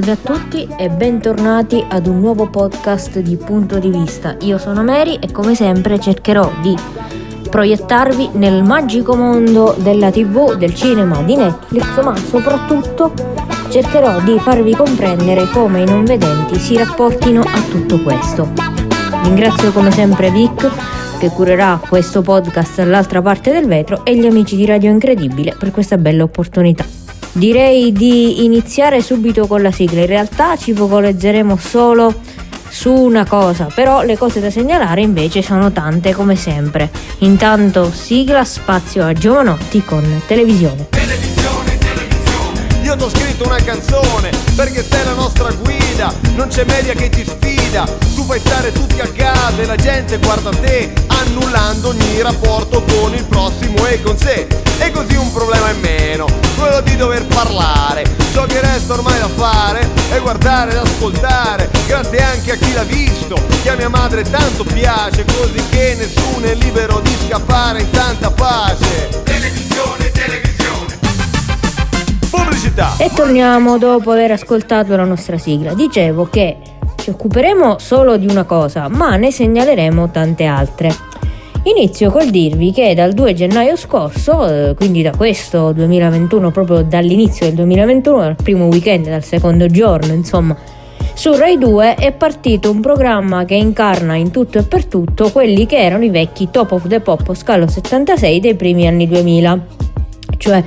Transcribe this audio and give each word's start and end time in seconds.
Salve 0.00 0.12
a 0.12 0.34
tutti 0.34 0.66
e 0.78 0.88
bentornati 0.88 1.84
ad 1.86 2.06
un 2.06 2.20
nuovo 2.20 2.48
podcast 2.48 3.18
di 3.18 3.36
Punto 3.36 3.78
di 3.78 3.90
Vista. 3.90 4.34
Io 4.40 4.56
sono 4.56 4.82
Mary 4.82 5.18
e 5.20 5.30
come 5.30 5.54
sempre 5.54 6.00
cercherò 6.00 6.50
di 6.62 6.74
proiettarvi 7.50 8.30
nel 8.32 8.62
magico 8.62 9.14
mondo 9.14 9.76
della 9.78 10.10
TV, 10.10 10.54
del 10.54 10.74
cinema, 10.74 11.20
di 11.20 11.36
Netflix, 11.36 12.02
ma 12.02 12.16
soprattutto 12.16 13.12
cercherò 13.68 14.22
di 14.22 14.38
farvi 14.38 14.74
comprendere 14.74 15.46
come 15.50 15.82
i 15.82 15.86
non 15.86 16.06
vedenti 16.06 16.58
si 16.58 16.78
rapportino 16.78 17.42
a 17.42 17.60
tutto 17.68 18.00
questo. 18.00 18.48
Ringrazio 19.24 19.70
come 19.70 19.90
sempre 19.90 20.30
Vic 20.30 21.18
che 21.18 21.28
curerà 21.28 21.78
questo 21.86 22.22
podcast 22.22 22.78
all'altra 22.78 23.20
parte 23.20 23.52
del 23.52 23.66
vetro 23.66 24.02
e 24.06 24.16
gli 24.16 24.24
amici 24.24 24.56
di 24.56 24.64
Radio 24.64 24.90
Incredibile 24.90 25.54
per 25.58 25.70
questa 25.70 25.98
bella 25.98 26.22
opportunità. 26.22 26.99
Direi 27.40 27.90
di 27.90 28.44
iniziare 28.44 29.00
subito 29.00 29.46
con 29.46 29.62
la 29.62 29.72
sigla, 29.72 30.00
in 30.00 30.06
realtà 30.06 30.58
ci 30.58 30.74
focalizzeremo 30.74 31.56
solo 31.56 32.20
su 32.68 32.92
una 32.92 33.24
cosa, 33.26 33.66
però 33.74 34.02
le 34.02 34.18
cose 34.18 34.40
da 34.40 34.50
segnalare 34.50 35.00
invece 35.00 35.40
sono 35.40 35.72
tante 35.72 36.12
come 36.12 36.36
sempre. 36.36 36.90
Intanto 37.20 37.90
sigla 37.90 38.44
spazio 38.44 39.06
a 39.06 39.14
Giovanotti 39.14 39.82
con 39.82 40.04
televisione. 40.26 40.99
Io 42.90 42.96
ti 42.96 43.04
ho 43.04 43.08
scritto 43.08 43.46
una 43.46 43.62
canzone 43.62 44.30
perché 44.56 44.84
sei 44.84 45.04
la 45.04 45.12
nostra 45.12 45.48
guida, 45.52 46.12
non 46.34 46.48
c'è 46.48 46.64
media 46.64 46.92
che 46.92 47.08
ti 47.08 47.24
sfida, 47.24 47.84
tu 48.16 48.24
fai 48.24 48.40
stare 48.40 48.72
tutti 48.72 48.98
a 48.98 49.06
casa 49.06 49.62
e 49.62 49.64
la 49.64 49.76
gente 49.76 50.18
guarda 50.18 50.50
te, 50.50 50.92
annullando 51.06 51.90
ogni 51.90 52.20
rapporto 52.20 52.82
con 52.82 53.14
il 53.14 53.24
prossimo 53.26 53.86
e 53.86 54.02
con 54.02 54.18
sé. 54.18 54.48
E 54.80 54.90
così 54.90 55.14
un 55.14 55.30
problema 55.32 55.70
in 55.70 55.78
meno, 55.78 56.26
quello 56.58 56.80
di 56.80 56.96
dover 56.96 57.24
parlare. 57.26 58.02
Ciò 58.32 58.44
che 58.46 58.60
resta 58.60 58.94
ormai 58.94 59.20
da 59.20 59.28
fare 59.28 59.88
è 60.10 60.18
guardare 60.18 60.72
ed 60.72 60.78
ascoltare, 60.78 61.70
grazie 61.86 62.20
anche 62.20 62.50
a 62.50 62.56
chi 62.56 62.72
l'ha 62.72 62.82
visto, 62.82 63.36
che 63.62 63.70
a 63.70 63.76
mia 63.76 63.88
madre 63.88 64.22
tanto 64.22 64.64
piace, 64.64 65.24
così 65.26 65.62
che 65.70 65.94
nessuno 65.96 66.44
è 66.44 66.54
libero 66.56 66.98
di 66.98 67.16
scappare 67.28 67.82
in 67.82 67.88
santa 67.92 68.32
pace. 68.32 69.22
Televisione, 69.22 70.10
televisione. 70.10 70.49
Pubblicità. 72.60 72.96
E 72.98 73.10
torniamo 73.14 73.78
dopo 73.78 74.10
aver 74.10 74.32
ascoltato 74.32 74.94
la 74.94 75.04
nostra 75.04 75.38
sigla. 75.38 75.72
Dicevo 75.72 76.26
che 76.26 76.58
ci 76.96 77.08
occuperemo 77.08 77.78
solo 77.78 78.18
di 78.18 78.26
una 78.26 78.44
cosa, 78.44 78.88
ma 78.88 79.16
ne 79.16 79.32
segnaleremo 79.32 80.10
tante 80.10 80.44
altre. 80.44 80.94
Inizio 81.62 82.10
col 82.10 82.28
dirvi 82.28 82.70
che 82.72 82.94
dal 82.94 83.12
2 83.12 83.32
gennaio 83.32 83.76
scorso, 83.76 84.46
eh, 84.46 84.74
quindi 84.74 85.00
da 85.00 85.12
questo 85.16 85.72
2021, 85.72 86.50
proprio 86.50 86.82
dall'inizio 86.82 87.46
del 87.46 87.54
2021, 87.54 88.18
dal 88.18 88.36
primo 88.36 88.66
weekend, 88.66 89.08
dal 89.08 89.24
secondo 89.24 89.66
giorno, 89.66 90.12
insomma, 90.12 90.54
su 91.14 91.34
Rai 91.34 91.56
2 91.56 91.94
è 91.94 92.12
partito 92.12 92.70
un 92.70 92.80
programma 92.80 93.44
che 93.44 93.54
incarna 93.54 94.16
in 94.16 94.30
tutto 94.30 94.58
e 94.58 94.62
per 94.62 94.84
tutto 94.84 95.30
quelli 95.30 95.64
che 95.66 95.78
erano 95.78 96.04
i 96.04 96.10
vecchi 96.10 96.48
Top 96.50 96.72
of 96.72 96.88
the 96.88 97.00
Pop 97.00 97.34
Scalo 97.34 97.66
76 97.66 98.40
dei 98.40 98.54
primi 98.54 98.86
anni 98.86 99.06
2000, 99.06 99.66
cioè 100.38 100.64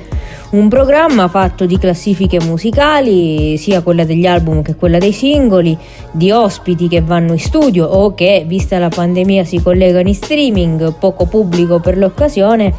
un 0.54 0.68
programma 0.68 1.26
fatto 1.26 1.66
di 1.66 1.78
classifiche 1.78 2.40
musicali, 2.40 3.56
sia 3.58 3.82
quella 3.82 4.04
degli 4.04 4.24
album 4.24 4.62
che 4.62 4.76
quella 4.76 4.98
dei 4.98 5.12
singoli, 5.12 5.76
di 6.12 6.30
ospiti 6.30 6.86
che 6.86 7.00
vanno 7.00 7.32
in 7.32 7.40
studio 7.40 7.86
o 7.86 8.14
che, 8.14 8.44
vista 8.46 8.78
la 8.78 8.88
pandemia, 8.88 9.44
si 9.44 9.60
collegano 9.60 10.08
in 10.08 10.14
streaming, 10.14 10.94
poco 10.94 11.26
pubblico 11.26 11.80
per 11.80 11.98
l'occasione, 11.98 12.72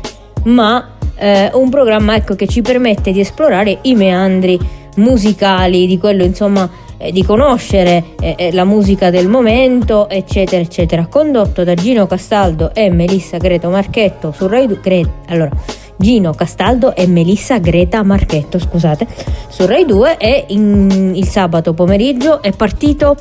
ma 0.44 0.92
eh, 1.18 1.52
un 1.54 1.70
programma 1.70 2.16
ecco, 2.16 2.36
che 2.36 2.48
ci 2.48 2.62
permette 2.62 3.12
di 3.12 3.20
esplorare 3.20 3.80
i 3.82 3.94
meandri 3.94 4.58
musicali, 4.96 5.86
di 5.86 5.98
quello 5.98 6.24
insomma 6.24 6.70
eh, 6.98 7.12
di 7.12 7.24
conoscere 7.26 8.16
eh, 8.22 8.36
eh 8.38 8.54
la 8.54 8.64
musica 8.64 9.10
del 9.10 9.28
momento, 9.28 10.08
eccetera, 10.08 10.62
eccetera. 10.62 11.08
Condotto 11.08 11.66
da 11.66 11.74
Gino 11.74 12.08
Castaldo 12.08 12.74
e 12.74 12.90
Melissa 12.90 13.38
Greto 13.38 13.70
Marchetto 13.70 14.32
su 14.32 14.48
Rai 14.48 14.66
2. 14.66 15.12
Allora, 15.28 15.52
Gino 15.98 16.34
Castaldo 16.34 16.96
e 16.96 17.08
Melissa 17.08 17.58
Greta 17.60 18.04
Marchetto, 18.04 18.60
scusate, 18.60 19.08
su 19.48 19.66
Rai 19.66 19.86
2 19.86 20.18
e 20.18 20.46
in, 20.50 21.14
il 21.16 21.28
sabato 21.28 21.74
pomeriggio 21.74 22.42
è 22.42 22.52
partito 22.52 23.16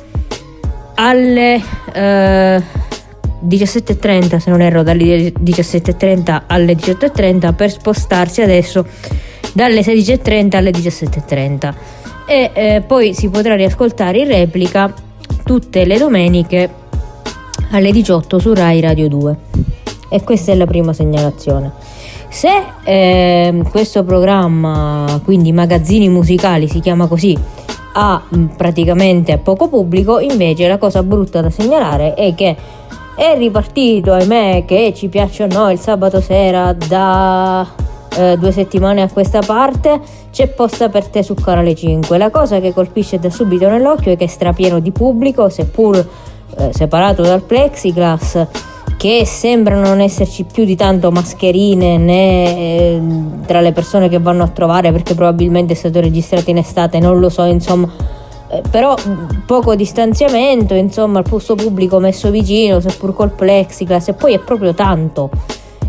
alle 0.95 1.61
eh, 1.93 2.61
17.30, 3.47 4.37
se 4.37 4.49
non 4.49 4.61
erro, 4.61 4.83
dalle 4.83 5.31
17.30 5.31 6.43
alle 6.47 6.73
18.30 6.73 7.53
per 7.53 7.71
spostarsi 7.71 8.41
adesso 8.41 8.85
dalle 9.53 9.81
16.30 9.81 10.55
alle 10.55 10.71
17.30 10.71 11.73
e 12.25 12.51
eh, 12.53 12.83
poi 12.85 13.13
si 13.13 13.29
potrà 13.29 13.55
riascoltare 13.55 14.19
in 14.19 14.27
replica 14.27 14.91
tutte 15.43 15.85
le 15.85 15.97
domeniche 15.97 16.69
alle 17.71 17.91
18 17.91 18.39
su 18.39 18.53
Rai 18.53 18.81
Radio 18.81 19.07
2 19.07 19.35
e 20.09 20.23
questa 20.23 20.51
è 20.51 20.55
la 20.55 20.65
prima 20.65 20.91
segnalazione. 20.91 21.71
Se 22.35 22.49
eh, 22.83 23.63
questo 23.71 24.03
programma, 24.03 25.21
quindi 25.23 25.53
magazzini 25.53 26.09
musicali, 26.09 26.67
si 26.67 26.81
chiama 26.81 27.07
così, 27.07 27.33
ha 27.93 28.21
praticamente 28.57 29.37
poco 29.37 29.69
pubblico, 29.69 30.19
invece 30.19 30.67
la 30.67 30.77
cosa 30.77 31.01
brutta 31.01 31.39
da 31.39 31.49
segnalare 31.49 32.13
è 32.13 32.35
che 32.35 32.53
è 33.15 33.37
ripartito, 33.37 34.11
ahimè, 34.11 34.65
che 34.65 34.91
ci 34.93 35.07
piaccia 35.07 35.45
o 35.45 35.47
no, 35.47 35.71
il 35.71 35.79
sabato 35.79 36.19
sera 36.19 36.73
da 36.73 37.65
eh, 38.17 38.35
due 38.37 38.51
settimane 38.51 39.01
a 39.01 39.09
questa 39.09 39.39
parte 39.39 40.01
c'è 40.29 40.47
posta 40.49 40.89
per 40.89 41.07
te 41.07 41.23
su 41.23 41.35
Canale 41.35 41.73
5. 41.73 42.17
La 42.17 42.31
cosa 42.31 42.59
che 42.59 42.73
colpisce 42.73 43.17
da 43.17 43.29
subito 43.29 43.69
nell'occhio 43.69 44.11
è 44.11 44.17
che 44.17 44.25
è 44.25 44.27
strapieno 44.27 44.79
di 44.79 44.91
pubblico, 44.91 45.47
seppur 45.47 46.05
eh, 46.57 46.69
separato 46.73 47.21
dal 47.21 47.43
plexiglass 47.43 48.73
che 48.97 49.25
sembrano 49.25 49.87
non 49.87 49.99
esserci 49.99 50.45
più 50.45 50.65
di 50.65 50.75
tanto 50.75 51.11
mascherine 51.11 51.97
né 51.97 52.57
eh, 52.57 53.01
tra 53.45 53.61
le 53.61 53.71
persone 53.71 54.09
che 54.09 54.19
vanno 54.19 54.43
a 54.43 54.47
trovare 54.47 54.91
perché 54.91 55.13
probabilmente 55.13 55.73
è 55.73 55.75
stato 55.75 55.99
registrato 55.99 56.49
in 56.49 56.57
estate, 56.57 56.99
non 56.99 57.19
lo 57.19 57.29
so, 57.29 57.43
insomma. 57.43 57.89
Eh, 58.47 58.61
però 58.69 58.95
poco 59.45 59.75
distanziamento, 59.75 60.73
insomma, 60.73 61.19
il 61.19 61.25
posto 61.27 61.55
pubblico 61.55 61.99
messo 61.99 62.29
vicino, 62.29 62.79
seppur 62.79 63.13
col 63.13 63.31
plexiglass, 63.31 64.09
e 64.09 64.13
poi 64.13 64.33
è 64.33 64.39
proprio 64.39 64.73
tanto. 64.73 65.29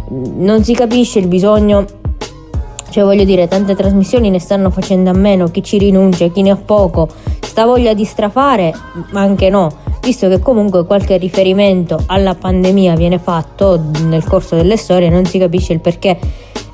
Non 0.08 0.62
si 0.62 0.74
capisce 0.74 1.18
il 1.18 1.26
bisogno 1.26 1.84
cioè 2.88 3.04
voglio 3.04 3.24
dire, 3.24 3.46
tante 3.46 3.74
trasmissioni 3.74 4.30
ne 4.30 4.38
stanno 4.38 4.70
facendo 4.70 5.10
a 5.10 5.12
meno, 5.12 5.48
chi 5.48 5.62
ci 5.62 5.76
rinuncia, 5.76 6.28
chi 6.28 6.40
ne 6.40 6.50
ha 6.50 6.56
poco. 6.56 7.06
Sta 7.40 7.66
voglia 7.66 7.92
di 7.92 8.06
strafare, 8.06 8.72
ma 9.10 9.20
anche 9.20 9.50
no 9.50 9.84
visto 10.06 10.28
che 10.28 10.38
comunque 10.38 10.86
qualche 10.86 11.16
riferimento 11.16 12.00
alla 12.06 12.36
pandemia 12.36 12.94
viene 12.94 13.18
fatto 13.18 13.82
nel 14.04 14.22
corso 14.22 14.54
delle 14.54 14.76
storie, 14.76 15.08
non 15.08 15.24
si 15.24 15.36
capisce 15.36 15.72
il 15.72 15.80
perché 15.80 16.16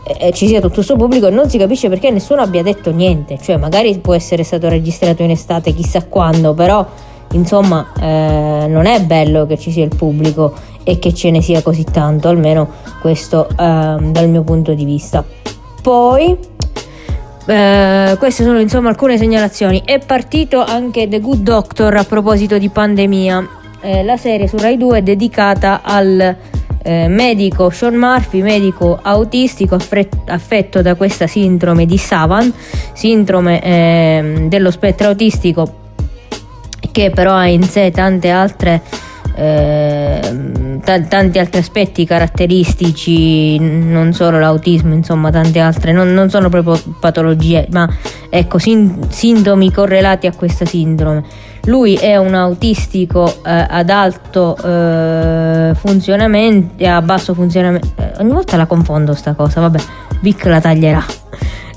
eh, 0.04 0.32
ci 0.32 0.46
sia 0.46 0.60
tutto 0.60 0.74
questo 0.74 0.96
pubblico 0.96 1.28
e 1.28 1.30
non 1.30 1.48
si 1.48 1.56
capisce 1.56 1.88
perché 1.88 2.10
nessuno 2.10 2.42
abbia 2.42 2.62
detto 2.62 2.90
niente, 2.90 3.38
cioè 3.40 3.56
magari 3.56 3.96
può 4.00 4.12
essere 4.12 4.42
stato 4.42 4.68
registrato 4.68 5.22
in 5.22 5.30
estate 5.30 5.72
chissà 5.72 6.04
quando, 6.04 6.52
però 6.52 6.86
insomma 7.32 7.90
eh, 7.98 8.66
non 8.68 8.84
è 8.84 9.00
bello 9.00 9.46
che 9.46 9.56
ci 9.56 9.70
sia 9.70 9.84
il 9.84 9.96
pubblico 9.96 10.52
e 10.84 10.98
che 10.98 11.14
ce 11.14 11.30
ne 11.30 11.40
sia 11.40 11.62
così 11.62 11.84
tanto, 11.84 12.28
almeno 12.28 12.68
questo 13.00 13.48
eh, 13.48 13.54
dal 13.54 14.28
mio 14.28 14.42
punto 14.42 14.74
di 14.74 14.84
vista. 14.84 15.24
Poi 15.80 16.36
eh, 17.46 18.16
queste 18.18 18.44
sono 18.44 18.60
insomma 18.60 18.88
alcune 18.88 19.18
segnalazioni. 19.18 19.82
È 19.84 19.98
partito 19.98 20.62
anche 20.62 21.08
The 21.08 21.20
Good 21.20 21.42
Doctor 21.42 21.94
a 21.96 22.04
proposito 22.04 22.58
di 22.58 22.68
pandemia. 22.68 23.48
Eh, 23.80 24.04
la 24.04 24.16
serie 24.16 24.46
su 24.46 24.56
Rai 24.56 24.76
2 24.76 24.98
è 24.98 25.02
dedicata 25.02 25.80
al 25.82 26.36
eh, 26.82 27.08
medico 27.08 27.70
Sean 27.70 27.94
Murphy, 27.94 28.42
medico 28.42 28.98
autistico 29.00 29.76
affetto 30.26 30.82
da 30.82 30.94
questa 30.94 31.26
sindrome 31.26 31.86
di 31.86 31.98
Savan, 31.98 32.52
sindrome 32.92 33.60
ehm, 33.60 34.48
dello 34.48 34.70
spettro 34.70 35.08
autistico 35.08 35.80
che 36.92 37.10
però 37.10 37.32
ha 37.32 37.46
in 37.46 37.62
sé 37.62 37.90
tante 37.90 38.30
altre 38.30 38.82
eh, 39.34 40.20
t- 40.82 41.08
tanti 41.08 41.38
altri 41.38 41.60
aspetti 41.60 42.04
caratteristici, 42.04 43.58
non 43.58 44.12
solo 44.12 44.38
l'autismo, 44.38 44.94
insomma, 44.94 45.30
tante 45.30 45.58
altre, 45.60 45.92
non, 45.92 46.12
non 46.12 46.30
sono 46.30 46.48
proprio 46.48 46.80
patologie, 46.98 47.66
ma 47.70 47.88
ecco, 48.28 48.58
sin- 48.58 48.98
sintomi 49.08 49.72
correlati 49.72 50.26
a 50.26 50.32
questa 50.32 50.64
sindrome. 50.64 51.24
Lui 51.66 51.94
è 51.94 52.16
un 52.16 52.34
autistico 52.34 53.26
eh, 53.44 53.66
ad 53.68 53.88
alto 53.88 54.56
eh, 54.56 55.72
funzionamento, 55.76 56.84
a 56.84 57.00
basso 57.02 57.34
funzionamento. 57.34 57.88
Eh, 57.96 58.12
ogni 58.18 58.32
volta 58.32 58.56
la 58.56 58.66
confondo 58.66 59.14
sta 59.14 59.34
cosa, 59.34 59.60
vabbè, 59.60 59.78
Vic 60.20 60.44
la 60.46 60.60
taglierà. 60.60 61.04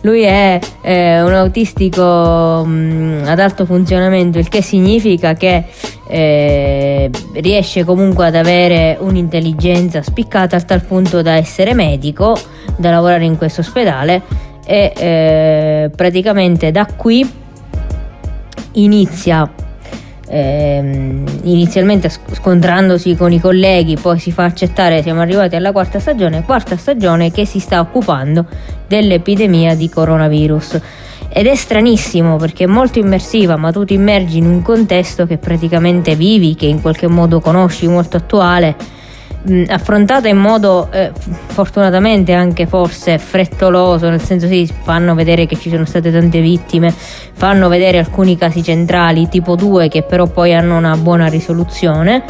Lui 0.02 0.22
è 0.22 0.60
eh, 0.82 1.22
un 1.24 1.34
autistico 1.34 2.64
mh, 2.64 2.70
mm, 2.70 3.28
ad 3.28 3.40
alto 3.40 3.66
funzionamento, 3.66 4.38
il 4.38 4.50
che 4.50 4.62
significa 4.62 5.34
che 5.34 5.66
eh, 6.08 7.10
riesce 7.34 7.84
comunque 7.84 8.28
ad 8.28 8.36
avere 8.36 8.98
un'intelligenza 9.00 10.02
spiccata 10.02 10.56
a 10.56 10.62
tal 10.62 10.82
punto 10.82 11.22
da 11.22 11.34
essere 11.34 11.74
medico, 11.74 12.38
da 12.76 12.92
lavorare 12.92 13.26
in 13.26 13.38
questo 13.38 13.62
ospedale 13.62 14.22
e 14.66 14.94
eh, 14.96 15.92
praticamente 15.96 16.72
da 16.72 16.86
qui 16.86 17.44
inizia 18.74 19.50
ehm, 20.28 21.26
inizialmente 21.44 22.10
scontrandosi 22.10 23.16
con 23.16 23.32
i 23.32 23.40
colleghi, 23.40 23.98
poi 23.98 24.20
si 24.20 24.32
fa 24.32 24.46
accettare, 24.46 25.02
siamo 25.02 25.22
arrivati 25.22 25.56
alla 25.56 25.72
quarta 25.72 26.00
stagione, 26.00 26.44
quarta 26.44 26.78
stagione 26.78 27.32
che 27.32 27.46
si 27.46 27.60
sta 27.60 27.80
occupando 27.80 28.46
dell'epidemia 28.88 29.76
di 29.76 29.90
coronavirus. 29.90 30.82
Ed 31.38 31.48
è 31.48 31.56
stranissimo 31.56 32.38
perché 32.38 32.64
è 32.64 32.68
molto 32.68 32.98
immersiva, 32.98 33.58
ma 33.58 33.70
tu 33.70 33.84
ti 33.84 33.94
immergi 33.94 34.38
in 34.38 34.46
un 34.46 34.62
contesto 34.62 35.26
che 35.26 35.38
praticamente 35.38 36.16
vivi, 36.16 36.56
che 36.56 36.66
in 36.66 36.82
qualche 36.82 37.08
modo 37.08 37.42
conosci, 37.42 37.88
molto 37.88 38.16
attuale 38.16 38.78
mh, 39.46 39.64
affrontata 39.68 40.30
in 40.30 40.38
modo 40.38 40.90
eh, 40.92 41.12
fortunatamente 41.48 42.32
anche 42.32 42.68
forse 42.68 43.18
frettoloso, 43.18 44.10
nel 44.10 44.22
senso 44.22 44.48
sì, 44.48 44.66
fanno 44.84 45.14
vedere 45.14 45.46
che 45.46 45.58
ci 45.58 45.70
sono 45.70 45.84
state 45.84 46.10
tante 46.10 46.40
vittime, 46.40 46.94
fanno 47.34 47.68
vedere 47.68 47.98
alcuni 47.98 48.38
casi 48.38 48.64
centrali, 48.64 49.28
tipo 49.28 49.56
2, 49.56 49.90
che 49.90 50.04
però 50.04 50.28
poi 50.28 50.54
hanno 50.54 50.78
una 50.78 50.96
buona 50.96 51.28
risoluzione, 51.28 52.24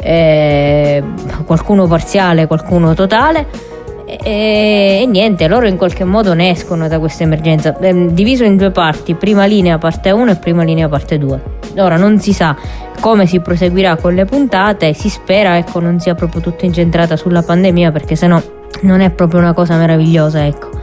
eh, 0.00 1.02
qualcuno 1.44 1.86
parziale, 1.86 2.46
qualcuno 2.46 2.94
totale. 2.94 3.74
E, 4.06 5.00
e, 5.02 5.06
niente, 5.06 5.48
loro 5.48 5.66
in 5.66 5.76
qualche 5.76 6.04
modo 6.04 6.32
ne 6.32 6.50
escono 6.50 6.86
da 6.86 7.00
questa 7.00 7.24
emergenza, 7.24 7.76
eh, 7.78 8.06
diviso 8.12 8.44
in 8.44 8.56
due 8.56 8.70
parti, 8.70 9.14
prima 9.14 9.46
linea 9.46 9.78
parte 9.78 10.12
1 10.12 10.30
e 10.30 10.36
prima 10.36 10.62
linea 10.62 10.88
parte 10.88 11.18
2. 11.18 11.40
Ora 11.78 11.96
non 11.96 12.20
si 12.20 12.32
sa 12.32 12.56
come 13.00 13.26
si 13.26 13.40
proseguirà 13.40 13.96
con 13.96 14.14
le 14.14 14.24
puntate, 14.24 14.94
si 14.94 15.08
spera 15.08 15.58
ecco 15.58 15.80
non 15.80 15.98
sia 15.98 16.14
proprio 16.14 16.40
tutto 16.40 16.64
incentrata 16.64 17.16
sulla 17.16 17.42
pandemia 17.42 17.92
perché 17.92 18.16
sennò 18.16 18.40
non 18.82 19.00
è 19.00 19.10
proprio 19.10 19.40
una 19.40 19.52
cosa 19.52 19.76
meravigliosa, 19.76 20.46
ecco. 20.46 20.75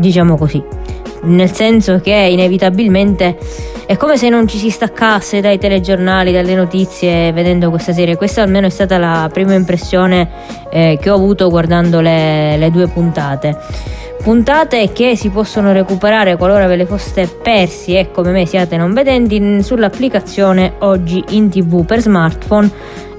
Diciamo 0.00 0.38
così. 0.38 0.62
Nel 1.24 1.52
senso 1.52 2.00
che 2.00 2.14
inevitabilmente 2.14 3.36
è 3.84 3.98
come 3.98 4.16
se 4.16 4.30
non 4.30 4.48
ci 4.48 4.56
si 4.56 4.70
staccasse 4.70 5.42
dai 5.42 5.58
telegiornali, 5.58 6.32
dalle 6.32 6.54
notizie 6.54 7.30
vedendo 7.32 7.68
questa 7.68 7.92
serie. 7.92 8.16
Questa 8.16 8.40
almeno 8.40 8.66
è 8.66 8.70
stata 8.70 8.96
la 8.96 9.28
prima 9.30 9.52
impressione 9.52 10.30
eh, 10.70 10.98
che 10.98 11.10
ho 11.10 11.14
avuto 11.14 11.50
guardando 11.50 12.00
le, 12.00 12.56
le 12.56 12.70
due 12.70 12.88
puntate 12.88 13.58
puntate 14.22 14.92
che 14.92 15.16
si 15.16 15.30
possono 15.30 15.72
recuperare 15.72 16.36
qualora 16.36 16.66
ve 16.66 16.76
le 16.76 16.84
foste 16.84 17.26
persi 17.26 17.96
e 17.96 18.10
come 18.10 18.32
me 18.32 18.44
siate 18.44 18.76
non 18.76 18.92
vedenti 18.92 19.62
sull'applicazione 19.62 20.74
oggi 20.80 21.24
in 21.30 21.48
tv 21.48 21.86
per 21.86 22.00
smartphone 22.00 22.70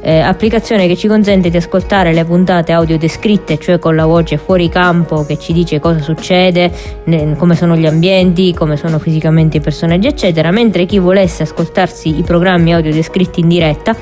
eh, 0.02 0.20
applicazione 0.20 0.88
che 0.88 0.96
ci 0.96 1.08
consente 1.08 1.50
di 1.50 1.58
ascoltare 1.58 2.14
le 2.14 2.26
puntate 2.26 2.72
audio 2.72 2.98
descritte, 2.98 3.58
cioè 3.58 3.80
con 3.80 3.96
la 3.96 4.06
voce 4.06 4.38
fuori 4.38 4.68
campo 4.68 5.24
che 5.26 5.38
ci 5.38 5.54
dice 5.54 5.80
cosa 5.80 6.00
succede, 6.00 6.72
ne, 7.06 7.36
come 7.38 7.56
sono 7.56 7.76
gli 7.76 7.86
ambienti, 7.86 8.54
come 8.54 8.78
sono 8.78 9.00
fisicamente 9.00 9.58
i 9.58 9.60
personaggi, 9.62 10.08
eccetera, 10.08 10.52
mentre 10.52 10.86
chi 10.86 10.98
volesse 11.00 11.44
ascoltarsi 11.44 12.18
i 12.18 12.24
programmi 12.24 12.74
audio 12.74 12.92
descritti 12.92 13.42
in 13.42 13.48
diretta, 13.48 13.96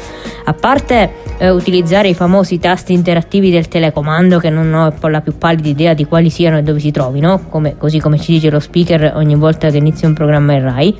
a 0.45 0.53
parte 0.53 1.11
eh, 1.37 1.49
utilizzare 1.49 2.07
i 2.07 2.13
famosi 2.13 2.59
tasti 2.59 2.93
interattivi 2.93 3.51
del 3.51 3.67
telecomando 3.67 4.39
che 4.39 4.49
non 4.49 4.73
ho 4.73 5.07
la 5.07 5.21
più 5.21 5.37
pallida 5.37 5.67
idea 5.67 5.93
di 5.93 6.05
quali 6.05 6.29
siano 6.29 6.57
e 6.57 6.63
dove 6.63 6.79
si 6.79 6.91
trovino, 6.91 7.41
come, 7.49 7.75
così 7.77 7.99
come 7.99 8.17
ci 8.19 8.31
dice 8.31 8.49
lo 8.49 8.59
speaker 8.59 9.13
ogni 9.15 9.35
volta 9.35 9.69
che 9.69 9.77
inizia 9.77 10.07
un 10.07 10.13
programma 10.13 10.53
in 10.53 10.61
RAI 10.63 10.97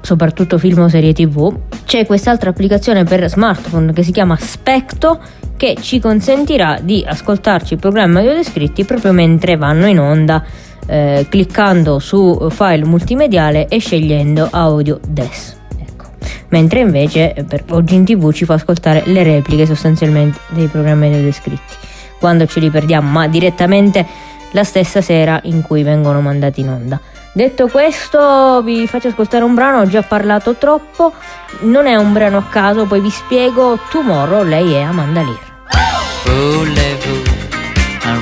soprattutto 0.00 0.58
film 0.58 0.80
o 0.80 0.88
serie 0.88 1.12
tv, 1.12 1.54
c'è 1.84 2.06
quest'altra 2.06 2.50
applicazione 2.50 3.04
per 3.04 3.28
smartphone 3.28 3.92
che 3.92 4.02
si 4.02 4.12
chiama 4.12 4.36
Specto 4.36 5.20
che 5.56 5.76
ci 5.80 5.98
consentirà 5.98 6.78
di 6.80 7.04
ascoltarci 7.06 7.74
i 7.74 7.76
programmi 7.76 8.18
audio 8.18 8.34
descritti 8.34 8.84
proprio 8.84 9.12
mentre 9.12 9.56
vanno 9.56 9.86
in 9.86 9.98
onda 9.98 10.44
eh, 10.86 11.26
cliccando 11.28 11.98
su 11.98 12.48
file 12.50 12.84
multimediale 12.84 13.68
e 13.68 13.78
scegliendo 13.78 14.48
audio 14.50 15.00
des. 15.06 15.56
Ecco. 15.78 16.06
Mentre 16.48 16.80
invece 16.80 17.34
eh, 17.34 17.44
per 17.44 17.64
oggi 17.70 17.94
in 17.94 18.04
tv 18.04 18.32
ci 18.32 18.44
fa 18.44 18.54
ascoltare 18.54 19.02
le 19.06 19.22
repliche 19.22 19.66
sostanzialmente 19.66 20.38
dei 20.50 20.66
programmi 20.66 21.06
audio 21.06 21.22
descritti 21.22 21.74
quando 22.18 22.46
ce 22.46 22.60
li 22.60 22.70
perdiamo, 22.70 23.08
ma 23.08 23.28
direttamente 23.28 24.06
la 24.52 24.64
stessa 24.64 25.00
sera 25.00 25.40
in 25.44 25.62
cui 25.62 25.82
vengono 25.82 26.20
mandati 26.20 26.60
in 26.60 26.68
onda. 26.68 27.00
Detto 27.38 27.68
questo, 27.68 28.62
vi 28.64 28.88
faccio 28.88 29.06
ascoltare 29.06 29.44
un 29.44 29.54
brano, 29.54 29.82
ho 29.82 29.86
già 29.86 30.02
parlato 30.02 30.56
troppo, 30.56 31.14
non 31.60 31.86
è 31.86 31.94
un 31.94 32.12
brano 32.12 32.38
a 32.38 32.42
caso, 32.42 32.84
poi 32.84 32.98
vi 32.98 33.10
spiego 33.10 33.78
Tomorrow, 33.92 34.42
lei 34.42 34.72
è 34.72 34.80
Amanda 34.80 35.22
Lear. 35.22 35.38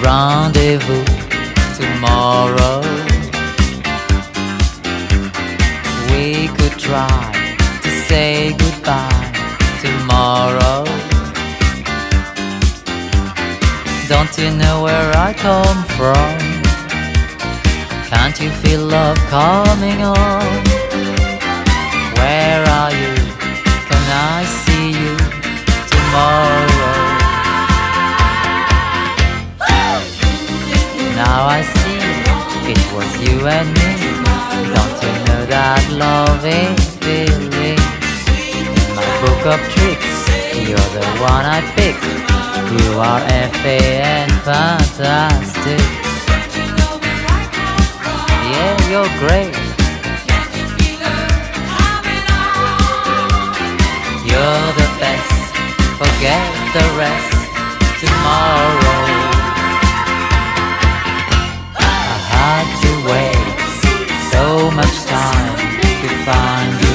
Rendezvous 0.03 1.03
tomorrow? 1.79 2.83
We 6.11 6.51
could 6.59 6.77
try 6.77 7.33
to 7.81 7.89
say 8.07 8.55
goodbye 8.59 9.33
tomorrow. 9.81 10.85
Don't 14.09 14.37
you 14.37 14.51
know 14.51 14.83
where 14.83 15.11
I 15.17 15.33
come 15.33 15.85
from? 15.97 16.46
Can't 18.37 18.53
you 18.53 18.69
feel 18.69 18.85
love 18.85 19.17
coming 19.31 20.03
on? 20.03 20.45
Where 22.19 22.63
are 22.69 22.93
you? 22.93 23.15
Can 23.89 24.05
I 24.13 24.45
see 24.45 24.89
you 24.93 25.17
tomorrow? 25.89 27.01
Now 31.17 31.47
I 31.49 31.63
see 31.65 31.97
it 32.73 32.85
was 32.93 33.11
you 33.25 33.47
and 33.47 33.69
me. 33.73 33.91
Don't 34.75 34.97
you 35.01 35.13
know 35.25 35.43
that 35.47 35.83
love 35.97 36.45
is 36.45 36.97
feeling? 37.01 37.81
In 38.53 38.95
my 38.95 39.09
book 39.25 39.47
of 39.55 39.61
tricks, 39.73 40.29
you're 40.61 40.91
the 40.93 41.07
one 41.25 41.47
I 41.57 41.65
pick. 41.73 41.97
You 42.69 43.01
are 43.01 43.21
FA 43.63 43.81
and 44.05 44.33
fantastic 44.45 46.06
yeah, 48.53 48.75
you're 48.91 49.13
great. 49.19 49.55
You're 54.29 54.69
the 54.81 54.89
best, 55.01 55.35
forget 56.01 56.47
the 56.77 56.87
rest 57.03 57.33
tomorrow. 58.01 59.03
I 61.79 62.09
had 62.33 62.67
to 62.83 62.91
wait 63.11 63.49
so 64.33 64.71
much 64.71 64.97
time 65.05 65.57
to 66.03 66.09
find 66.25 66.81
you. 66.81 66.86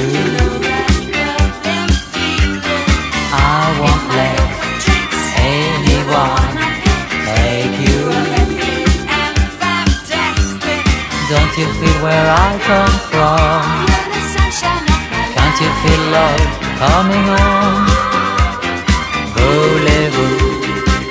Where 12.02 12.28
I 12.46 12.50
come 12.70 12.96
from? 13.10 13.62
Can't 15.34 15.58
you 15.62 15.70
feel 15.82 16.04
love 16.18 16.50
coming 16.82 17.26
on? 17.30 17.86
Voulez-vous 19.36 20.36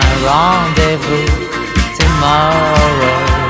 un 0.06 0.16
rendezvous 0.28 1.32
tomorrow? 1.98 3.41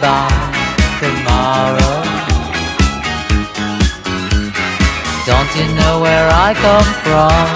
Goodbye 0.00 0.32
tomorrow. 0.98 1.96
Don't 5.26 5.50
you 5.56 5.66
know 5.74 6.00
where 6.00 6.28
I 6.32 6.54
come 6.66 6.90
from? 7.04 7.46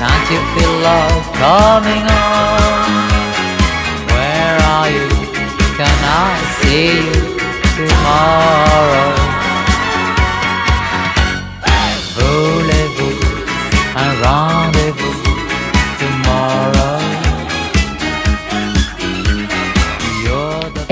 Can't 0.00 0.26
you 0.32 0.40
feel 0.54 0.74
love 0.80 1.24
coming 1.44 2.04
on? 2.08 2.90
Where 4.12 4.56
are 4.74 4.90
you? 4.90 5.08
Can 5.76 5.98
I 6.04 6.30
see 6.60 6.96
you 6.96 7.12
tomorrow. 7.76 9.19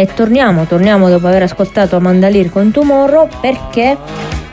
Torniamo, 0.07 0.64
torniamo 0.64 1.09
dopo 1.09 1.26
aver 1.26 1.45
ascoltato 1.45 1.97
Amanda 1.97 2.28
Lear 2.28 2.50
con 2.50 2.71
Tomorrow 2.71 3.28
perché 3.40 3.97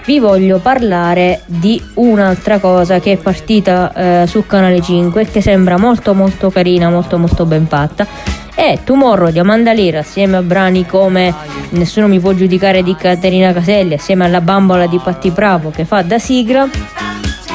vi 0.06 0.20
voglio 0.20 0.60
parlare 0.60 1.42
di 1.46 1.82
un'altra 1.96 2.60
cosa 2.60 3.00
che 3.00 3.14
è 3.14 3.18
partita 3.18 4.24
eh, 4.24 4.28
su 4.28 4.46
Canale 4.46 4.82
5 4.82 5.22
e 5.22 5.26
che 5.26 5.42
sembra 5.42 5.78
molto 5.78 6.14
molto 6.14 6.50
carina, 6.50 6.90
molto 6.90 7.18
molto 7.18 7.46
ben 7.46 7.68
fatta. 7.68 8.06
È 8.54 8.80
Tomorrow 8.84 9.32
di 9.32 9.40
Amanda 9.40 9.74
Lear 9.74 9.96
assieme 9.96 10.38
a 10.38 10.42
brani 10.42 10.86
come 10.86 11.34
Nessuno 11.76 12.08
mi 12.08 12.20
può 12.20 12.32
giudicare 12.34 12.84
di 12.84 12.96
Caterina 12.96 13.52
Caselli, 13.52 13.96
assieme 13.96 14.26
alla 14.26 14.40
bambola 14.40 14.88
di 14.88 15.00
Patti 15.04 15.32
Bravo 15.32 15.72
che 15.72 15.84
fa 15.84 16.02
da 16.04 16.20
sigla. 16.20 16.68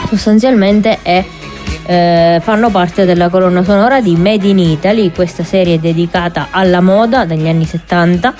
Sostanzialmente 0.09 0.99
è 1.03 1.25
eh, 1.87 2.41
fanno 2.43 2.71
parte 2.71 3.05
della 3.05 3.29
colonna 3.29 3.65
sonora 3.65 4.01
di 4.01 4.17
Made 4.17 4.47
in 4.47 4.59
Italy, 4.59 5.11
questa 5.13 5.45
serie 5.45 5.81
dedicata 5.81 6.49
alla 6.51 6.81
moda 6.81 7.25
dagli 7.25 7.49
anni 7.49 7.65
70 7.65 8.35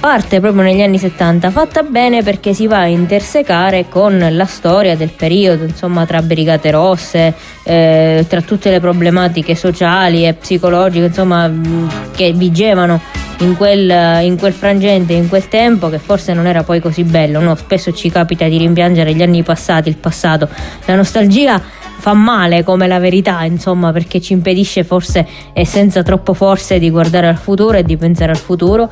parte 0.00 0.40
proprio 0.40 0.62
negli 0.62 0.80
anni 0.80 0.98
70, 0.98 1.50
fatta 1.50 1.82
bene 1.82 2.22
perché 2.22 2.54
si 2.54 2.66
va 2.66 2.78
a 2.78 2.86
intersecare 2.86 3.86
con 3.88 4.28
la 4.30 4.46
storia 4.46 4.96
del 4.96 5.10
periodo, 5.10 5.64
insomma, 5.64 6.06
tra 6.06 6.22
Brigate 6.22 6.70
Rosse, 6.70 7.34
eh, 7.62 8.24
tra 8.26 8.40
tutte 8.40 8.70
le 8.70 8.80
problematiche 8.80 9.54
sociali 9.54 10.26
e 10.26 10.32
psicologiche, 10.32 11.04
insomma, 11.04 11.46
mm, 11.46 11.88
che 12.16 12.32
vigevano 12.32 12.98
in 13.40 13.56
quel, 13.56 14.22
in 14.24 14.38
quel 14.38 14.54
frangente, 14.54 15.12
in 15.12 15.28
quel 15.28 15.48
tempo, 15.48 15.90
che 15.90 15.98
forse 15.98 16.32
non 16.32 16.46
era 16.46 16.62
poi 16.62 16.80
così 16.80 17.04
bello. 17.04 17.38
No? 17.40 17.54
Spesso 17.54 17.92
ci 17.92 18.10
capita 18.10 18.48
di 18.48 18.56
rimpiangere 18.56 19.14
gli 19.14 19.22
anni 19.22 19.42
passati, 19.42 19.90
il 19.90 19.96
passato. 19.96 20.48
La 20.86 20.94
nostalgia 20.94 21.60
fa 22.00 22.14
male 22.14 22.64
come 22.64 22.88
la 22.88 22.98
verità, 22.98 23.44
insomma, 23.44 23.92
perché 23.92 24.20
ci 24.20 24.32
impedisce 24.32 24.82
forse 24.82 25.26
e 25.52 25.64
senza 25.64 26.02
troppo 26.02 26.34
forse 26.34 26.78
di 26.80 26.90
guardare 26.90 27.28
al 27.28 27.36
futuro 27.36 27.76
e 27.76 27.84
di 27.84 27.96
pensare 27.96 28.32
al 28.32 28.38
futuro 28.38 28.90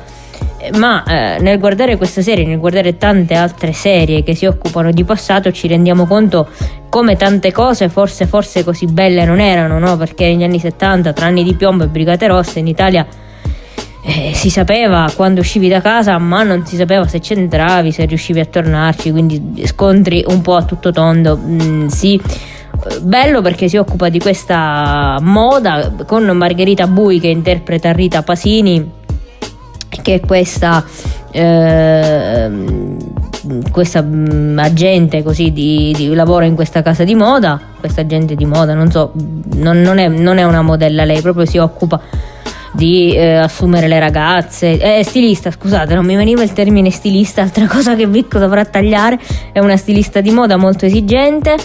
ma 0.73 1.03
eh, 1.03 1.39
nel 1.41 1.57
guardare 1.57 1.97
questa 1.97 2.21
serie, 2.21 2.45
nel 2.45 2.59
guardare 2.59 2.97
tante 2.97 3.33
altre 3.33 3.71
serie 3.71 4.23
che 4.23 4.35
si 4.35 4.45
occupano 4.45 4.91
di 4.91 5.03
passato, 5.03 5.51
ci 5.51 5.67
rendiamo 5.67 6.05
conto 6.05 6.47
come 6.89 7.15
tante 7.15 7.51
cose 7.51 7.89
forse, 7.89 8.25
forse 8.25 8.63
così 8.63 8.85
belle 8.85 9.25
non 9.25 9.39
erano, 9.39 9.79
no? 9.79 9.95
Perché 9.97 10.25
negli 10.25 10.43
anni 10.43 10.59
70, 10.59 11.13
tra 11.13 11.27
anni 11.27 11.43
di 11.43 11.53
piombo 11.53 11.85
e 11.85 11.87
Brigate 11.87 12.27
Rosse, 12.27 12.59
in 12.59 12.67
Italia 12.67 13.05
eh, 14.03 14.31
si 14.33 14.49
sapeva 14.49 15.09
quando 15.15 15.39
uscivi 15.39 15.69
da 15.69 15.81
casa, 15.81 16.17
ma 16.17 16.43
non 16.43 16.65
si 16.65 16.75
sapeva 16.75 17.07
se 17.07 17.19
c'entravi, 17.19 17.91
se 17.91 18.05
riuscivi 18.05 18.39
a 18.39 18.45
tornarci, 18.45 19.11
quindi 19.11 19.63
scontri 19.65 20.23
un 20.27 20.41
po' 20.41 20.55
a 20.55 20.63
tutto 20.63 20.91
tondo. 20.91 21.37
Mm, 21.37 21.87
sì 21.87 22.19
bello 23.01 23.41
perché 23.41 23.67
si 23.67 23.77
occupa 23.77 24.09
di 24.09 24.19
questa 24.19 25.17
moda 25.21 25.91
con 26.05 26.25
Margherita 26.25 26.87
Bui 26.87 27.19
che 27.19 27.27
interpreta 27.27 27.91
Rita 27.91 28.23
Pasini 28.23 28.97
che 30.01 30.15
è 30.15 30.19
questa, 30.19 30.83
eh, 31.31 32.49
questa 33.71 34.01
mm, 34.01 34.57
agente 34.59 35.23
così 35.23 35.51
di, 35.51 35.93
di, 35.95 36.13
lavora 36.13 36.45
in 36.45 36.55
questa 36.55 36.81
casa 36.81 37.03
di 37.03 37.15
moda, 37.15 37.59
questa 37.79 38.01
agente 38.01 38.35
di 38.35 38.45
moda, 38.45 38.73
non 38.73 38.91
so, 38.91 39.11
non, 39.55 39.81
non, 39.81 39.97
è, 39.97 40.07
non 40.07 40.37
è 40.37 40.43
una 40.43 40.61
modella 40.61 41.03
lei, 41.05 41.21
proprio 41.21 41.45
si 41.45 41.57
occupa 41.57 41.99
di 42.71 43.13
eh, 43.15 43.35
assumere 43.35 43.87
le 43.87 43.99
ragazze. 43.99 44.97
Eh, 44.97 45.03
stilista, 45.03 45.51
scusate, 45.51 45.95
non 45.95 46.05
mi 46.05 46.15
veniva 46.15 46.43
il 46.43 46.53
termine 46.53 46.91
stilista, 46.91 47.41
altra 47.41 47.67
cosa 47.67 47.95
che 47.95 48.07
Vicco 48.07 48.39
dovrà 48.39 48.65
tagliare, 48.65 49.19
è 49.51 49.59
una 49.59 49.77
stilista 49.77 50.21
di 50.21 50.31
moda 50.31 50.57
molto 50.57 50.85
esigente 50.85 51.55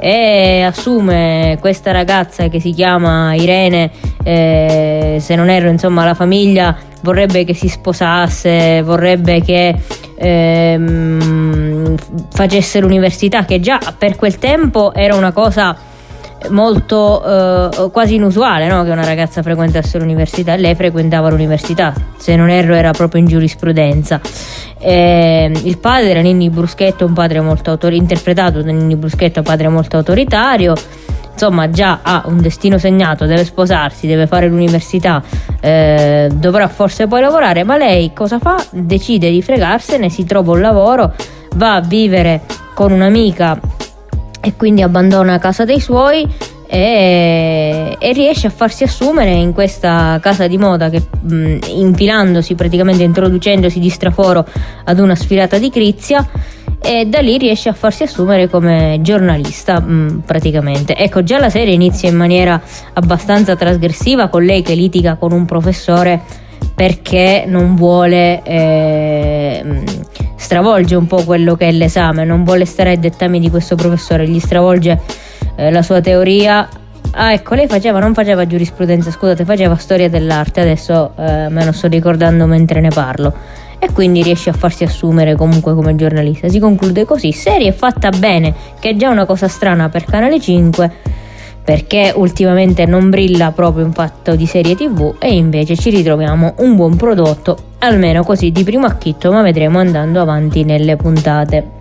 e 0.00 0.62
assume 0.62 1.58
questa 1.60 1.90
ragazza 1.90 2.48
che 2.48 2.60
si 2.60 2.72
chiama 2.72 3.34
Irene, 3.34 3.90
eh, 4.22 5.16
se 5.20 5.34
non 5.34 5.48
erro, 5.48 5.68
insomma, 5.68 6.04
la 6.04 6.14
famiglia 6.14 6.76
vorrebbe 7.02 7.44
che 7.44 7.54
si 7.54 7.68
sposasse, 7.68 8.82
vorrebbe 8.82 9.40
che 9.42 9.74
ehm, 10.16 11.94
facesse 12.32 12.80
l'università, 12.80 13.44
che 13.44 13.60
già 13.60 13.78
per 13.96 14.16
quel 14.16 14.38
tempo 14.38 14.92
era 14.94 15.14
una 15.14 15.32
cosa 15.32 15.76
molto 16.50 17.70
eh, 17.70 17.90
quasi 17.90 18.14
inusuale 18.14 18.68
no? 18.68 18.84
che 18.84 18.90
una 18.90 19.04
ragazza 19.04 19.42
frequentasse 19.42 19.98
l'università 19.98 20.54
lei 20.56 20.74
frequentava 20.74 21.28
l'università 21.30 21.92
se 22.16 22.36
non 22.36 22.48
erro 22.48 22.74
era 22.74 22.92
proprio 22.92 23.20
in 23.20 23.26
giurisprudenza 23.26 24.20
eh, 24.78 25.50
il 25.64 25.78
padre 25.78 26.10
era 26.10 26.20
Ninni 26.20 26.48
Bruschetto 26.48 27.04
un 27.04 27.12
padre 27.12 27.40
molto 27.40 27.70
autoritario 27.70 28.00
interpretato 28.00 28.62
da 28.62 28.70
Ninni 28.70 28.96
Bruschetto 28.96 29.42
padre 29.42 29.68
molto 29.68 29.96
autoritario 29.96 30.74
insomma 31.38 31.70
già 31.70 32.00
ha 32.02 32.24
un 32.26 32.40
destino 32.40 32.78
segnato, 32.78 33.24
deve 33.24 33.44
sposarsi, 33.44 34.08
deve 34.08 34.26
fare 34.26 34.48
l'università, 34.48 35.22
eh, 35.60 36.28
dovrà 36.34 36.66
forse 36.66 37.06
poi 37.06 37.20
lavorare, 37.20 37.62
ma 37.62 37.76
lei 37.76 38.12
cosa 38.12 38.40
fa? 38.40 38.56
Decide 38.72 39.30
di 39.30 39.40
fregarsene, 39.40 40.08
si 40.08 40.24
trova 40.24 40.50
un 40.50 40.60
lavoro, 40.60 41.14
va 41.54 41.76
a 41.76 41.80
vivere 41.80 42.40
con 42.74 42.90
un'amica 42.90 43.60
e 44.40 44.54
quindi 44.56 44.82
abbandona 44.82 45.38
casa 45.38 45.64
dei 45.64 45.80
suoi 45.80 46.26
e, 46.70 47.96
e, 47.98 48.12
riesce 48.12 48.46
a 48.46 48.50
farsi 48.50 48.84
assumere 48.84 49.32
in 49.32 49.52
questa 49.52 50.18
casa 50.20 50.46
di 50.46 50.58
moda 50.58 50.90
che 50.90 51.02
mh, 51.20 51.58
infilandosi 51.66 52.54
praticamente 52.54 53.02
introducendosi 53.02 53.78
di 53.78 53.88
straforo 53.88 54.46
ad 54.84 54.98
una 54.98 55.14
sfilata 55.14 55.56
di 55.58 55.70
Crizia 55.70 56.28
e 56.80 57.06
da 57.06 57.20
lì 57.20 57.38
riesce 57.38 57.70
a 57.70 57.72
farsi 57.72 58.02
assumere 58.02 58.48
come 58.48 58.98
giornalista 59.00 59.80
mh, 59.80 60.22
praticamente. 60.26 60.94
Ecco, 60.94 61.22
già 61.22 61.38
la 61.38 61.50
serie 61.50 61.74
inizia 61.74 62.08
in 62.08 62.16
maniera 62.16 62.60
abbastanza 62.92 63.56
trasgressiva 63.56 64.28
con 64.28 64.44
lei 64.44 64.62
che 64.62 64.74
litiga 64.74 65.16
con 65.16 65.32
un 65.32 65.44
professore 65.44 66.20
perché 66.74 67.44
non 67.46 67.74
vuole 67.74 68.42
eh, 68.42 69.62
mm, 69.64 69.84
stravolge 70.38 70.94
un 70.94 71.06
po' 71.06 71.24
quello 71.24 71.56
che 71.56 71.68
è 71.68 71.72
l'esame, 71.72 72.24
non 72.24 72.44
vuole 72.44 72.64
stare 72.64 72.90
ai 72.90 72.98
dettami 72.98 73.40
di 73.40 73.50
questo 73.50 73.74
professore, 73.74 74.26
gli 74.28 74.38
stravolge 74.38 75.00
eh, 75.56 75.70
la 75.70 75.82
sua 75.82 76.00
teoria. 76.00 76.66
Ah, 77.10 77.32
ecco, 77.32 77.54
lei 77.54 77.66
faceva, 77.66 77.98
non 77.98 78.14
faceva 78.14 78.46
giurisprudenza, 78.46 79.10
scusate, 79.10 79.44
faceva 79.44 79.76
storia 79.76 80.08
dell'arte, 80.08 80.60
adesso 80.60 81.12
eh, 81.16 81.48
me 81.48 81.64
lo 81.64 81.72
sto 81.72 81.88
ricordando 81.88 82.46
mentre 82.46 82.80
ne 82.80 82.90
parlo 82.90 83.34
e 83.80 83.92
quindi 83.92 84.22
riesce 84.22 84.50
a 84.50 84.52
farsi 84.52 84.84
assumere 84.84 85.34
comunque 85.34 85.74
come 85.74 85.94
giornalista. 85.94 86.48
Si 86.48 86.58
conclude 86.58 87.04
così, 87.04 87.32
serie 87.32 87.72
fatta 87.72 88.10
bene, 88.10 88.54
che 88.78 88.90
è 88.90 88.96
già 88.96 89.08
una 89.08 89.24
cosa 89.24 89.48
strana 89.48 89.88
per 89.88 90.04
Canale 90.04 90.40
5 90.40 90.92
perché 91.68 92.14
ultimamente 92.16 92.86
non 92.86 93.10
brilla 93.10 93.52
proprio 93.52 93.84
in 93.84 93.92
fatto 93.92 94.34
di 94.34 94.46
serie 94.46 94.74
tv 94.74 95.16
e 95.18 95.34
invece 95.34 95.76
ci 95.76 95.90
ritroviamo 95.90 96.54
un 96.60 96.74
buon 96.76 96.96
prodotto, 96.96 97.58
almeno 97.80 98.22
così 98.22 98.50
di 98.50 98.64
primo 98.64 98.86
acchitto, 98.86 99.30
ma 99.32 99.42
vedremo 99.42 99.78
andando 99.78 100.22
avanti 100.22 100.64
nelle 100.64 100.96
puntate. 100.96 101.72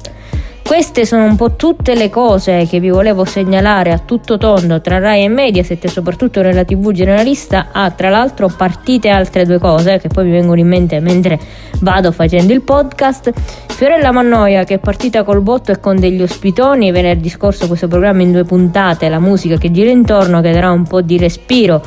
Queste 0.61 1.05
sono 1.05 1.23
un 1.23 1.37
po' 1.37 1.55
tutte 1.55 1.95
le 1.95 2.09
cose 2.09 2.67
che 2.67 2.81
vi 2.81 2.89
volevo 2.89 3.23
segnalare 3.23 3.93
a 3.93 3.99
tutto 3.99 4.37
tondo 4.37 4.81
tra 4.81 4.99
Rai 4.99 5.23
e 5.23 5.29
Mediaset 5.29 5.87
soprattutto 5.87 6.41
nella 6.41 6.65
TV 6.65 6.91
generalista. 6.91 7.67
Ah, 7.71 7.89
tra 7.91 8.09
l'altro 8.09 8.49
partite 8.49 9.07
altre 9.07 9.45
due 9.45 9.57
cose 9.57 9.99
che 9.99 10.09
poi 10.09 10.25
mi 10.25 10.31
vengono 10.31 10.59
in 10.59 10.67
mente 10.67 10.99
mentre 10.99 11.39
vado 11.79 12.11
facendo 12.11 12.51
il 12.51 12.59
podcast. 12.59 13.31
Fiorella 13.77 14.11
Mannoia 14.11 14.63
che 14.63 14.73
è 14.73 14.77
partita 14.79 15.23
col 15.23 15.41
botto 15.41 15.71
e 15.71 15.79
con 15.79 15.99
degli 15.99 16.19
ospitoni 16.19 16.89
venerdì 16.89 17.29
scorso 17.29 17.67
questo 17.67 17.87
programma 17.87 18.23
in 18.23 18.31
due 18.31 18.43
puntate, 18.43 19.07
la 19.07 19.19
musica 19.19 19.57
che 19.57 19.69
gira 19.69 19.91
intorno 19.91 20.41
che 20.41 20.51
darà 20.51 20.71
un 20.71 20.81
po' 20.81 21.01
di 21.01 21.19
respiro 21.19 21.85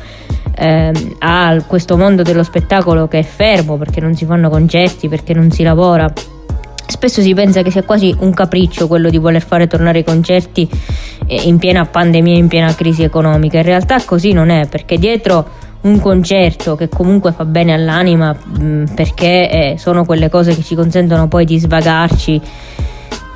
eh, 0.54 0.92
a 1.18 1.60
questo 1.66 1.96
mondo 1.96 2.22
dello 2.22 2.44
spettacolo 2.44 3.08
che 3.08 3.18
è 3.18 3.22
fermo 3.24 3.76
perché 3.76 3.98
non 3.98 4.14
si 4.14 4.24
fanno 4.24 4.48
concerti, 4.48 5.08
perché 5.08 5.34
non 5.34 5.50
si 5.50 5.64
lavora 5.64 6.08
Spesso 6.86 7.22
si 7.22 7.34
pensa 7.34 7.62
che 7.62 7.72
sia 7.72 7.82
quasi 7.82 8.14
un 8.20 8.32
capriccio 8.32 8.86
quello 8.86 9.10
di 9.10 9.18
voler 9.18 9.42
fare 9.42 9.66
tornare 9.66 10.00
i 10.00 10.04
concerti 10.04 10.68
eh, 11.26 11.42
in 11.42 11.58
piena 11.58 11.86
pandemia, 11.86 12.36
in 12.36 12.46
piena 12.46 12.72
crisi 12.72 13.02
economica. 13.02 13.58
In 13.58 13.64
realtà 13.64 14.00
così 14.04 14.32
non 14.32 14.48
è, 14.50 14.68
perché 14.68 14.96
dietro 14.96 15.69
un 15.82 16.00
concerto 16.00 16.76
che 16.76 16.88
comunque 16.88 17.32
fa 17.32 17.44
bene 17.44 17.72
all'anima, 17.72 18.34
mm, 18.34 18.86
perché 18.94 19.50
eh, 19.50 19.74
sono 19.78 20.04
quelle 20.04 20.28
cose 20.28 20.54
che 20.54 20.62
ci 20.62 20.74
consentono 20.74 21.28
poi 21.28 21.44
di 21.44 21.58
svagarci, 21.58 22.40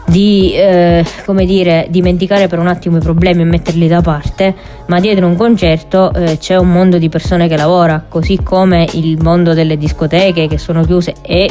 di 0.06 0.52
eh, 0.54 1.04
come 1.24 1.46
dire, 1.46 1.86
dimenticare 1.88 2.46
per 2.46 2.58
un 2.58 2.66
attimo 2.66 2.98
i 2.98 3.00
problemi 3.00 3.42
e 3.42 3.46
metterli 3.46 3.88
da 3.88 4.02
parte, 4.02 4.54
ma 4.86 5.00
dietro 5.00 5.26
un 5.26 5.36
concerto 5.36 6.12
eh, 6.12 6.36
c'è 6.38 6.56
un 6.56 6.70
mondo 6.70 6.98
di 6.98 7.08
persone 7.08 7.48
che 7.48 7.56
lavora, 7.56 8.04
così 8.06 8.38
come 8.42 8.86
il 8.92 9.20
mondo 9.22 9.54
delle 9.54 9.78
discoteche 9.78 10.46
che 10.46 10.58
sono 10.58 10.84
chiuse 10.84 11.14
e 11.22 11.50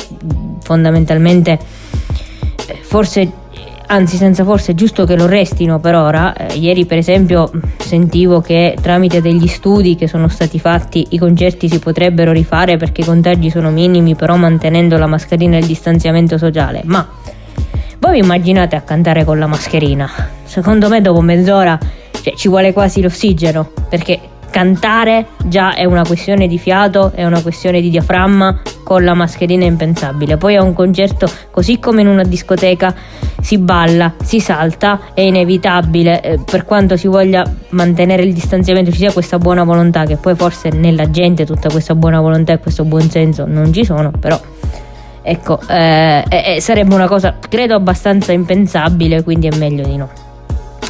fondamentalmente 0.61 1.59
forse 2.81 3.41
anzi 3.93 4.17
senza 4.17 4.43
forse 4.43 4.71
è 4.71 4.75
giusto 4.75 5.05
che 5.05 5.15
lo 5.15 5.27
restino 5.27 5.79
per 5.79 5.95
ora. 5.95 6.35
Eh, 6.35 6.55
ieri 6.55 6.85
per 6.85 6.97
esempio 6.97 7.51
sentivo 7.77 8.41
che 8.41 8.75
tramite 8.81 9.21
degli 9.21 9.47
studi 9.47 9.95
che 9.95 10.07
sono 10.07 10.27
stati 10.27 10.59
fatti 10.59 11.05
i 11.09 11.17
concerti 11.17 11.69
si 11.69 11.79
potrebbero 11.79 12.31
rifare 12.31 12.77
perché 12.77 13.01
i 13.01 13.05
contagi 13.05 13.49
sono 13.49 13.69
minimi 13.69 14.15
però 14.15 14.35
mantenendo 14.35 14.97
la 14.97 15.07
mascherina 15.07 15.57
e 15.57 15.59
il 15.59 15.65
distanziamento 15.65 16.37
sociale. 16.37 16.81
Ma 16.85 17.07
voi 17.99 18.13
vi 18.13 18.19
immaginate 18.19 18.75
a 18.75 18.81
cantare 18.81 19.23
con 19.23 19.37
la 19.39 19.47
mascherina? 19.47 20.09
Secondo 20.43 20.89
me 20.89 20.99
dopo 21.01 21.21
mezz'ora 21.21 21.77
cioè, 22.21 22.33
ci 22.35 22.47
vuole 22.47 22.73
quasi 22.73 23.01
l'ossigeno 23.01 23.71
perché 23.89 24.19
cantare 24.53 25.29
già 25.45 25.73
è 25.73 25.83
una 25.83 26.03
questione 26.03 26.45
di 26.45 26.59
fiato, 26.59 27.11
è 27.15 27.25
una 27.25 27.41
questione 27.41 27.81
di 27.81 27.89
diaframma, 27.89 28.61
con 28.83 29.03
la 29.03 29.15
mascherina 29.15 29.63
è 29.63 29.67
impensabile. 29.67 30.37
Poi 30.37 30.55
a 30.55 30.61
un 30.61 30.73
concerto, 30.73 31.27
così 31.49 31.79
come 31.79 32.01
in 32.01 32.07
una 32.07 32.21
discoteca, 32.21 32.93
si 33.41 33.57
balla, 33.57 34.13
si 34.21 34.39
salta, 34.39 34.99
è 35.15 35.21
inevitabile, 35.21 36.21
eh, 36.21 36.39
per 36.45 36.65
quanto 36.65 36.95
si 36.97 37.07
voglia 37.07 37.43
mantenere 37.69 38.21
il 38.21 38.31
distanziamento, 38.31 38.91
ci 38.91 38.97
sia 38.97 39.11
questa 39.11 39.39
buona 39.39 39.63
volontà, 39.63 40.05
che 40.05 40.17
poi 40.17 40.35
forse 40.35 40.69
nella 40.69 41.09
gente 41.09 41.47
tutta 41.47 41.69
questa 41.69 41.95
buona 41.95 42.21
volontà 42.21 42.53
e 42.53 42.59
questo 42.59 42.83
buon 42.83 43.09
senso 43.09 43.45
non 43.47 43.73
ci 43.73 43.83
sono, 43.83 44.11
però 44.11 44.39
ecco, 45.23 45.59
eh, 45.67 46.23
eh, 46.29 46.61
sarebbe 46.61 46.93
una 46.93 47.07
cosa 47.07 47.37
credo 47.49 47.73
abbastanza 47.73 48.31
impensabile, 48.31 49.23
quindi 49.23 49.47
è 49.47 49.57
meglio 49.57 49.83
di 49.83 49.97
no. 49.97 50.32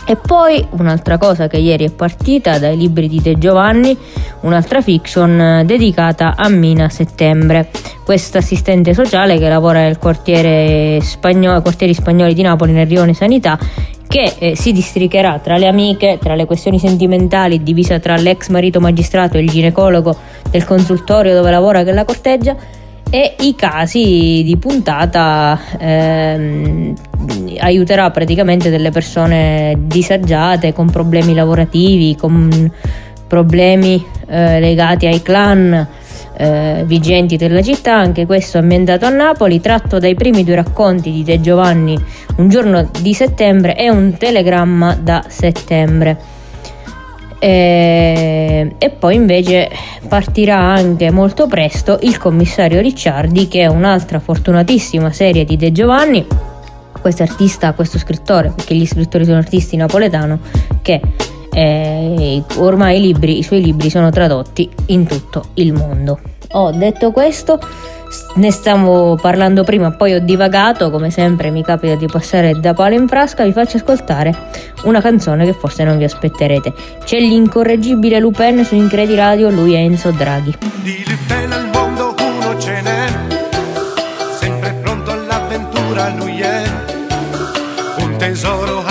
E 0.06 0.18
poi 0.18 0.66
un'altra 0.72 1.18
cosa 1.18 1.48
che 1.48 1.58
ieri 1.58 1.86
è 1.86 1.92
partita 1.92 2.60
dai 2.60 2.76
libri 2.76 3.08
di 3.08 3.22
De 3.22 3.38
Giovanni, 3.38 3.98
un'altra 4.42 4.82
fiction 4.82 5.40
eh, 5.40 5.66
dedicata 5.66 6.34
a 6.36 6.50
Mina 6.50 6.90
Settembre, 6.90 7.70
questa 8.04 8.40
assistente 8.40 8.94
sociale 8.94 9.40
che 9.40 9.48
lavora 9.48 9.80
nel 9.80 9.98
quartiere 10.00 11.00
spagnolo, 11.02 11.62
quartieri 11.62 11.94
spagnoli 11.94 12.34
di 12.34 12.42
Napoli 12.42 12.74
nel 12.74 12.88
Rione 12.88 13.14
Sanità 13.14 13.58
che 14.06 14.36
eh, 14.38 14.56
si 14.56 14.74
districherà 14.74 15.40
tra 15.40 15.58
le 15.58 15.68
amiche, 15.68 16.20
tra 16.22 16.36
le 16.36 16.46
questioni 16.46 16.78
sentimentali, 16.78 17.64
divisa 17.64 17.98
tra 17.98 18.16
l'ex 18.16 18.50
marito 18.50 18.80
magistrato 18.80 19.38
e 19.38 19.42
il 19.42 19.50
ginecologo 19.50 20.16
del 20.52 20.66
consultorio 20.66 21.34
dove 21.34 21.50
lavora 21.50 21.84
che 21.84 21.92
la 21.94 22.06
corteggia 22.06 22.56
e 23.14 23.36
i 23.42 23.54
casi 23.54 24.42
di 24.44 24.58
puntata 24.58 25.60
ehm, 25.78 26.96
aiuterà 27.60 28.10
praticamente 28.10 28.72
delle 28.72 28.90
persone 28.90 29.76
disagiate 29.82 30.74
con 30.74 30.90
problemi 30.90 31.36
lavorativi, 31.36 32.16
con 32.16 32.72
problemi 33.28 34.04
eh, 34.28 34.60
legati 34.60 35.06
ai 35.06 35.22
clan 35.22 35.88
eh, 36.36 36.84
vigenti 36.88 37.38
della 37.38 37.62
città, 37.62 37.94
anche 37.94 38.26
questo 38.26 38.58
ambientato 38.58 39.06
a 39.06 39.10
Napoli, 39.10 39.62
tratto 39.62 40.00
dai 40.00 40.16
primi 40.16 40.44
due 40.44 40.56
racconti 40.56 41.12
di 41.12 41.22
De 41.22 41.40
Giovanni 41.40 41.96
Un 42.38 42.50
giorno 42.50 42.90
di 43.00 43.14
settembre 43.14 43.78
e 43.78 43.92
un 43.92 44.18
telegramma 44.18 44.98
da 45.00 45.24
settembre. 45.28 46.42
E, 47.44 48.76
e, 48.78 48.90
poi 48.90 49.16
invece 49.16 49.70
partirà 50.08 50.56
anche 50.60 51.12
molto 51.12 51.46
presto 51.46 52.00
il 52.04 52.18
commissario 52.18 52.80
Ricciardi 52.80 53.50
che 53.50 53.64
è 53.64 53.66
un'altra 53.66 54.22
fortunatissima 54.22 55.12
serie 55.12 55.44
di 55.44 55.58
De 55.58 55.74
Giovanni. 55.74 56.26
Questo 57.02 57.24
artista, 57.24 57.74
questo 57.74 57.98
scrittore 57.98 58.54
perché 58.56 58.74
gli 58.76 58.86
scrittori 58.86 59.26
sono 59.26 59.40
artisti 59.40 59.76
napoletano 59.76 60.40
che 60.82 61.02
eh, 61.52 62.42
ormai 62.60 63.00
i, 63.00 63.02
libri, 63.02 63.40
i 63.40 63.44
suoi 63.44 63.62
libri 63.62 63.90
sono 63.90 64.10
tradotti 64.10 64.70
in 64.86 65.06
tutto 65.06 65.48
il 65.56 65.74
mondo. 65.74 66.22
Ho 66.52 66.72
detto 66.72 67.12
questo 67.12 67.60
ne 68.36 68.52
stiamo 68.52 69.16
parlando 69.16 69.64
prima, 69.64 69.92
poi 69.92 70.14
ho 70.14 70.20
divagato, 70.20 70.90
come 70.90 71.10
sempre 71.10 71.50
mi 71.50 71.64
capita 71.64 71.96
di 71.96 72.08
passare 72.08 72.60
da 72.60 72.74
palo 72.74 72.96
in 72.96 73.08
frasca, 73.08 73.44
vi 73.44 73.52
faccio 73.52 73.78
ascoltare 73.78 74.36
una 74.84 75.02
canzone 75.02 75.46
che 75.46 75.54
forse 75.54 75.84
non 75.84 75.98
vi 75.98 76.04
aspetterete. 76.04 76.74
C'è 77.04 77.20
l'incorreggibile 77.20 78.20
Lupin 78.20 78.64
su 78.64 78.76
Incredi 78.76 79.16
Radio, 79.16 79.50
lui 79.50 79.74
è 79.74 79.78
Enzo 79.78 80.12
Draghi. 80.12 80.58
Di 80.82 81.04
Lupin 81.08 81.52
al 81.52 81.70
mondo 81.72 82.16
uno 82.20 82.60
ce 82.60 82.82
n'è, 82.82 83.06
sempre 84.40 84.74
pronto 84.82 85.12
all'avventura 85.12 86.10
lui 86.10 86.40
è, 86.40 86.64
un 88.00 88.16
tesoro 88.18 88.83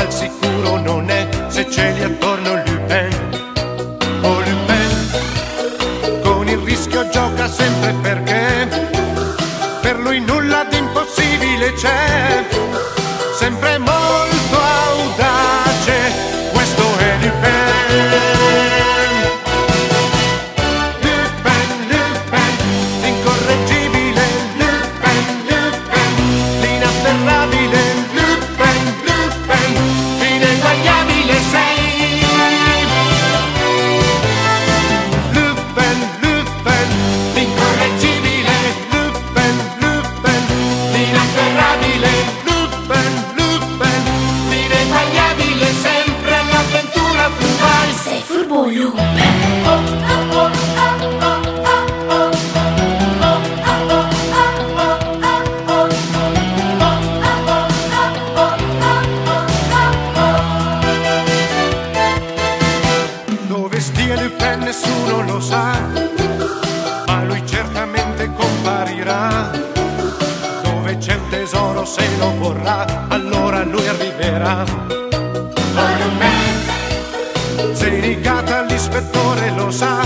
rigata 78.92 79.00
l'ispettore 79.00 79.50
lo 79.52 79.70
sa, 79.70 80.01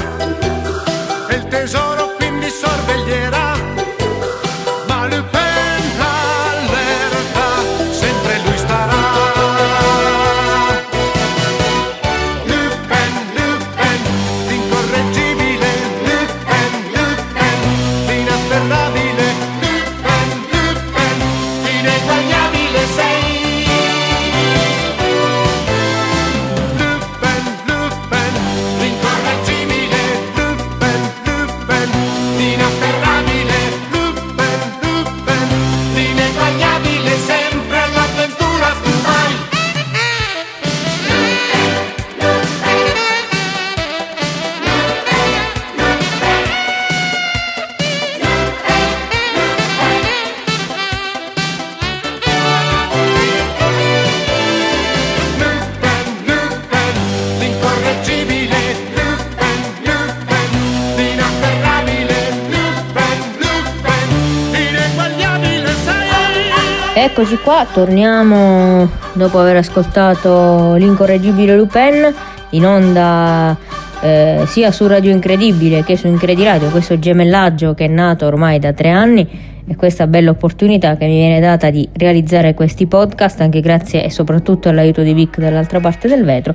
Eccoci 67.19 67.39
qua, 67.39 67.67
torniamo 67.73 68.91
dopo 69.15 69.39
aver 69.39 69.57
ascoltato 69.57 70.75
l'incorreggibile 70.75 71.57
Lupin 71.57 72.15
in 72.51 72.67
onda 72.67 73.57
eh, 74.03 74.43
sia 74.47 74.71
su 74.71 74.87
Radio 74.87 75.13
Incredibile 75.13 75.83
che 75.83 75.97
su 75.97 76.09
Incrediradio, 76.09 76.69
questo 76.69 76.99
gemellaggio 76.99 77.73
che 77.73 77.87
è 77.87 77.89
nato 77.89 78.27
ormai 78.27 78.59
da 78.59 78.75
tre 78.75 78.91
anni 78.91 79.63
e 79.67 79.77
questa 79.77 80.07
bella 80.07 80.29
opportunità 80.29 80.99
che 80.99 81.07
mi 81.07 81.17
viene 81.17 81.41
data 81.41 81.71
di 81.71 81.89
realizzare 81.95 82.53
questi 82.53 82.85
podcast 82.85 83.41
anche 83.41 83.63
grazie 83.63 84.05
e 84.05 84.11
soprattutto 84.11 84.69
all'aiuto 84.69 85.01
di 85.01 85.15
Vic 85.15 85.39
dall'altra 85.39 85.81
parte 85.81 86.09
del 86.09 86.23
vetro 86.23 86.55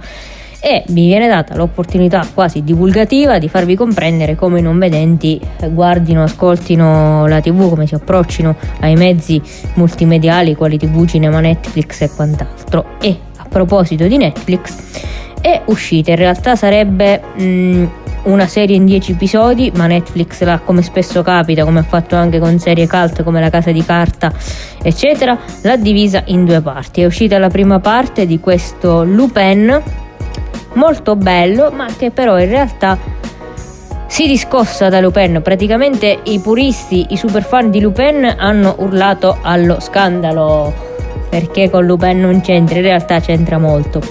e 0.61 0.83
mi 0.89 1.07
viene 1.07 1.27
data 1.27 1.55
l'opportunità 1.55 2.25
quasi 2.33 2.63
divulgativa 2.63 3.39
di 3.39 3.49
farvi 3.49 3.75
comprendere 3.75 4.35
come 4.35 4.59
i 4.59 4.61
non 4.61 4.77
vedenti 4.77 5.41
eh, 5.59 5.69
guardino, 5.69 6.21
ascoltino 6.21 7.25
la 7.25 7.41
tv, 7.41 7.67
come 7.67 7.87
si 7.87 7.95
approccino 7.95 8.55
ai 8.81 8.95
mezzi 8.95 9.41
multimediali 9.73 10.55
quali 10.55 10.77
tv, 10.77 11.05
cinema, 11.05 11.39
Netflix 11.39 12.01
e 12.01 12.11
quant'altro. 12.15 12.85
E 13.01 13.17
a 13.37 13.45
proposito 13.49 14.07
di 14.07 14.17
Netflix, 14.17 15.09
è 15.41 15.63
uscita, 15.65 16.11
in 16.11 16.17
realtà 16.17 16.55
sarebbe 16.55 17.19
mh, 17.19 17.89
una 18.23 18.45
serie 18.45 18.75
in 18.75 18.85
10 18.85 19.13
episodi, 19.13 19.71
ma 19.75 19.87
Netflix 19.87 20.43
l'ha 20.43 20.59
come 20.59 20.83
spesso 20.83 21.23
capita, 21.23 21.63
come 21.63 21.79
ha 21.79 21.83
fatto 21.83 22.15
anche 22.15 22.37
con 22.37 22.59
serie 22.59 22.87
cult 22.87 23.23
come 23.23 23.39
La 23.39 23.49
Casa 23.49 23.71
di 23.71 23.83
Carta, 23.83 24.31
eccetera, 24.81 25.35
l'ha 25.63 25.77
divisa 25.77 26.21
in 26.27 26.45
due 26.45 26.61
parti. 26.61 27.01
È 27.01 27.05
uscita 27.05 27.39
la 27.39 27.49
prima 27.49 27.79
parte 27.79 28.27
di 28.27 28.39
questo 28.39 29.03
Lupin, 29.03 29.81
molto 30.73 31.15
bello, 31.15 31.71
ma 31.71 31.87
che 31.97 32.11
però 32.11 32.39
in 32.39 32.49
realtà 32.49 32.97
si 34.07 34.27
discossa 34.27 34.89
da 34.89 34.99
Lupin. 34.99 35.41
Praticamente 35.41 36.19
i 36.23 36.39
puristi, 36.39 37.07
i 37.09 37.17
super 37.17 37.43
fan 37.43 37.71
di 37.71 37.79
Lupin 37.79 38.35
hanno 38.37 38.75
urlato 38.79 39.37
allo 39.41 39.79
scandalo 39.79 40.89
perché 41.29 41.69
con 41.69 41.85
Lupin 41.85 42.19
non 42.19 42.41
c'entra, 42.41 42.75
in 42.75 42.83
realtà 42.83 43.21
c'entra 43.21 43.57
molto. 43.57 44.01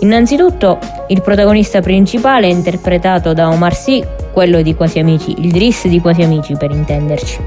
Innanzitutto 0.00 0.78
il 1.08 1.22
protagonista 1.22 1.80
principale 1.80 2.48
è 2.48 2.50
interpretato 2.50 3.32
da 3.32 3.48
Omar 3.48 3.74
Sy, 3.74 4.04
quello 4.30 4.60
di 4.60 4.74
Quasi 4.74 4.98
Amici, 4.98 5.34
il 5.38 5.50
Driss 5.50 5.86
di 5.86 6.00
Quasi 6.00 6.22
Amici 6.22 6.54
per 6.54 6.70
intenderci. 6.70 7.40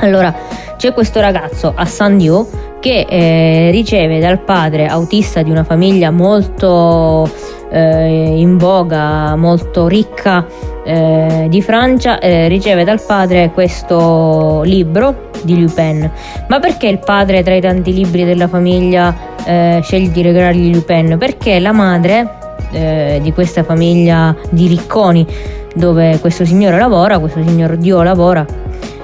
Allora, 0.00 0.34
c'è 0.76 0.92
questo 0.92 1.20
ragazzo, 1.20 1.72
Hassan 1.74 2.18
Dio, 2.18 2.46
che 2.86 3.04
eh, 3.08 3.70
riceve 3.72 4.20
dal 4.20 4.38
padre 4.38 4.86
autista 4.86 5.42
di 5.42 5.50
una 5.50 5.64
famiglia 5.64 6.12
molto 6.12 7.28
eh, 7.68 8.38
in 8.38 8.58
voga, 8.58 9.34
molto 9.34 9.88
ricca 9.88 10.46
eh, 10.84 11.46
di 11.50 11.62
Francia, 11.62 12.20
eh, 12.20 12.46
riceve 12.46 12.84
dal 12.84 13.02
padre 13.04 13.50
questo 13.52 14.62
libro 14.62 15.30
di 15.42 15.60
Lupin. 15.60 16.08
Ma 16.46 16.60
perché 16.60 16.86
il 16.86 17.00
padre 17.00 17.42
tra 17.42 17.56
i 17.56 17.60
tanti 17.60 17.92
libri 17.92 18.24
della 18.24 18.46
famiglia 18.46 19.12
eh, 19.44 19.80
sceglie 19.82 20.12
di 20.12 20.22
regalargli 20.22 20.72
Lupin? 20.72 21.16
Perché 21.18 21.58
la 21.58 21.72
madre 21.72 22.38
eh, 22.70 23.18
di 23.20 23.32
questa 23.32 23.64
famiglia 23.64 24.32
di 24.50 24.68
ricconi 24.68 25.26
dove 25.74 26.20
questo 26.20 26.44
signore 26.44 26.78
lavora, 26.78 27.18
questo 27.18 27.42
signor 27.44 27.78
Dio 27.78 28.04
lavora, 28.04 28.46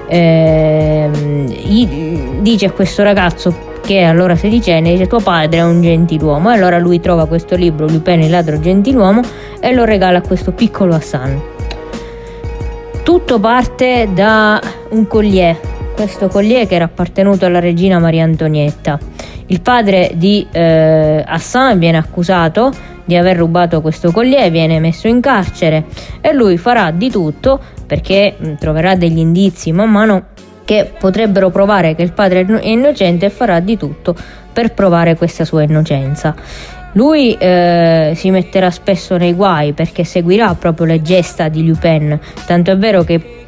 eh, 0.07 1.09
dice 2.39 2.65
a 2.67 2.71
questo 2.71 3.03
ragazzo 3.03 3.71
è 3.85 4.03
allora 4.03 4.35
sedicenne 4.35 4.91
dice 4.91 5.07
tuo 5.07 5.19
padre 5.19 5.59
è 5.59 5.63
un 5.63 5.81
gentiluomo 5.81 6.51
e 6.51 6.55
allora 6.55 6.77
lui 6.77 6.99
trova 6.99 7.27
questo 7.27 7.55
libro 7.55 7.87
Lupin 7.87 8.21
il 8.21 8.29
ladro 8.29 8.59
gentiluomo 8.59 9.21
e 9.59 9.73
lo 9.73 9.83
regala 9.83 10.19
a 10.19 10.21
questo 10.21 10.51
piccolo 10.51 10.95
Hassan. 10.95 11.41
Tutto 13.03 13.39
parte 13.39 14.09
da 14.13 14.61
un 14.91 15.07
collier. 15.07 15.59
Questo 15.93 16.27
collier 16.27 16.65
che 16.65 16.75
era 16.75 16.85
appartenuto 16.85 17.45
alla 17.45 17.59
regina 17.59 17.99
Maria 17.99 18.23
Antonietta. 18.23 18.97
Il 19.47 19.61
padre 19.61 20.11
di 20.15 20.47
eh, 20.51 21.23
Hassan 21.25 21.77
viene 21.77 21.97
accusato 21.97 22.71
di 23.05 23.17
aver 23.17 23.37
rubato 23.37 23.81
questo 23.81 24.11
collier, 24.11 24.49
viene 24.49 24.79
messo 24.79 25.07
in 25.07 25.19
carcere 25.19 25.85
e 26.21 26.33
lui 26.33 26.57
farà 26.57 26.91
di 26.91 27.09
tutto 27.11 27.59
perché 27.85 28.35
troverà 28.57 28.95
degli 28.95 29.19
indizi 29.19 29.71
man 29.71 29.91
mano 29.91 30.23
che 30.65 30.91
potrebbero 30.97 31.49
provare 31.49 31.95
che 31.95 32.01
il 32.03 32.13
padre 32.13 32.45
è 32.45 32.67
innocente 32.67 33.27
e 33.27 33.29
farà 33.29 33.59
di 33.59 33.77
tutto 33.77 34.15
per 34.51 34.73
provare 34.73 35.15
questa 35.15 35.45
sua 35.45 35.63
innocenza. 35.63 36.35
Lui 36.93 37.33
eh, 37.33 38.13
si 38.15 38.29
metterà 38.29 38.69
spesso 38.69 39.17
nei 39.17 39.33
guai 39.33 39.73
perché 39.73 40.03
seguirà 40.03 40.53
proprio 40.55 40.85
le 40.85 41.01
gesta 41.01 41.49
di 41.49 41.65
Lupin, 41.65 42.19
tanto 42.45 42.71
è 42.71 42.77
vero 42.77 43.03
che 43.03 43.41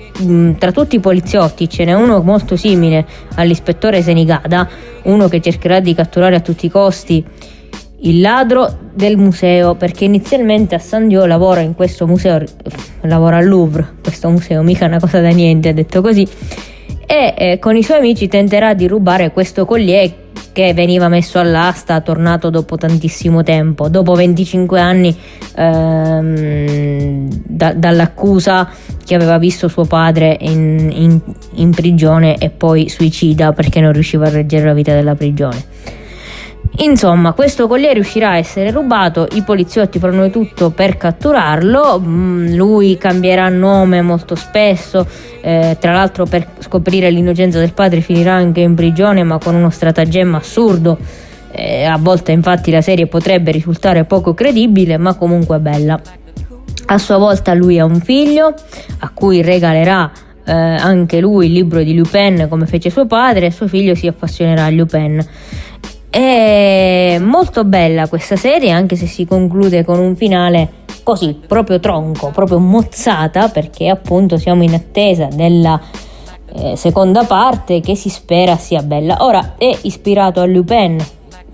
tra 0.57 0.71
tutti 0.71 0.95
i 0.95 0.99
poliziotti 0.99 1.67
ce 1.67 1.83
n'è 1.83 1.93
uno 1.93 2.21
molto 2.21 2.55
simile 2.55 3.05
all'ispettore 3.35 4.01
Senigada, 4.01 4.67
uno 5.03 5.27
che 5.27 5.41
cercherà 5.41 5.81
di 5.81 5.93
catturare 5.93 6.37
a 6.37 6.39
tutti 6.39 6.65
i 6.65 6.69
costi 6.69 7.23
il 8.05 8.21
ladro 8.21 8.77
del 8.93 9.17
museo, 9.17 9.75
perché 9.75 10.05
inizialmente 10.05 10.75
a 10.75 10.79
San 10.79 11.07
Dio 11.07 11.25
lavora 11.25 11.61
in 11.61 11.73
questo 11.75 12.05
museo, 12.05 12.43
lavora 13.01 13.37
al 13.37 13.47
Louvre, 13.47 13.95
questo 14.01 14.29
museo 14.29 14.61
mica 14.61 14.85
una 14.85 14.99
cosa 14.99 15.19
da 15.21 15.29
niente, 15.29 15.69
ha 15.69 15.73
detto 15.73 16.01
così, 16.01 16.27
e 17.05 17.33
eh, 17.37 17.59
con 17.59 17.75
i 17.75 17.83
suoi 17.83 17.97
amici 17.99 18.27
tenterà 18.27 18.73
di 18.73 18.87
rubare 18.87 19.31
questo 19.31 19.65
collier 19.65 20.23
che 20.55 20.73
veniva 20.73 21.09
messo 21.09 21.37
all'asta, 21.37 21.99
tornato 21.99 22.49
dopo 22.49 22.77
tantissimo 22.77 23.43
tempo, 23.43 23.89
dopo 23.89 24.13
25 24.13 24.79
anni 24.79 25.13
ehm, 25.53 27.27
da, 27.43 27.73
dall'accusa 27.73 28.69
che 29.03 29.15
aveva 29.15 29.37
visto 29.37 29.67
suo 29.67 29.83
padre 29.83 30.37
in, 30.39 30.89
in, 30.93 31.19
in 31.55 31.71
prigione 31.71 32.37
e 32.37 32.51
poi 32.51 32.87
suicida 32.87 33.51
perché 33.51 33.81
non 33.81 33.91
riusciva 33.91 34.27
a 34.27 34.29
reggere 34.29 34.63
la 34.63 34.73
vita 34.73 34.93
della 34.93 35.15
prigione. 35.15 35.61
Insomma, 36.77 37.31
questo 37.31 37.67
collier 37.67 37.93
riuscirà 37.93 38.31
a 38.31 38.37
essere 38.37 38.69
rubato, 38.69 39.27
i 39.33 39.43
poliziotti 39.43 39.97
faranno 39.97 40.29
tutto 40.29 40.71
per 40.71 40.97
catturarlo, 40.97 41.99
mm, 41.99 42.55
lui 42.55 42.97
cambierà 42.97 43.47
nome 43.47 44.01
molto 44.01 44.35
spesso, 44.35 45.07
eh, 45.41 45.77
tra 45.79 45.93
l'altro 45.93 46.25
per 46.25 46.45
scoprire 46.59 47.09
l'innocenza 47.09 47.59
del 47.59 47.71
padre 47.71 48.01
finirà 48.01 48.33
anche 48.33 48.59
in 48.59 48.75
prigione 48.75 49.23
ma 49.23 49.37
con 49.37 49.55
uno 49.55 49.69
stratagemma 49.69 50.37
assurdo. 50.37 50.97
Eh, 51.51 51.85
a 51.85 51.97
volte 51.97 52.33
infatti 52.33 52.71
la 52.71 52.81
serie 52.81 53.07
potrebbe 53.07 53.51
risultare 53.51 54.03
poco 54.03 54.33
credibile 54.33 54.97
ma 54.97 55.15
comunque 55.15 55.59
bella. 55.59 55.99
A 56.87 56.97
sua 56.97 57.17
volta 57.17 57.53
lui 57.53 57.79
ha 57.79 57.85
un 57.85 58.01
figlio 58.01 58.53
a 58.99 59.09
cui 59.13 59.41
regalerà 59.41 60.11
eh, 60.45 60.51
anche 60.51 61.21
lui 61.21 61.47
il 61.47 61.53
libro 61.53 61.81
di 61.81 61.95
Lupin 61.95 62.47
come 62.49 62.65
fece 62.67 62.89
suo 62.89 63.07
padre 63.07 63.47
e 63.47 63.51
suo 63.51 63.67
figlio 63.67 63.95
si 63.95 64.07
appassionerà 64.07 64.65
a 64.65 64.69
Lupin. 64.69 65.25
È 66.15 67.17
molto 67.19 67.65
bella 67.65 68.07
questa 68.07 68.37
serie, 68.37 68.71
anche 68.71 68.95
se 68.95 69.05
si 69.05 69.25
conclude 69.25 69.83
con 69.83 69.99
un 69.99 70.15
finale 70.15 70.85
così, 71.03 71.37
proprio 71.45 71.81
tronco, 71.81 72.29
proprio 72.29 72.57
mozzata, 72.57 73.49
perché 73.49 73.89
appunto 73.89 74.37
siamo 74.37 74.63
in 74.63 74.73
attesa 74.73 75.25
della 75.25 75.77
eh, 76.53 76.77
seconda 76.77 77.25
parte 77.25 77.81
che 77.81 77.95
si 77.95 78.07
spera 78.07 78.55
sia 78.55 78.81
bella. 78.81 79.17
Ora 79.25 79.55
è 79.57 79.77
ispirato 79.81 80.39
a 80.39 80.45
Lupin, 80.45 81.03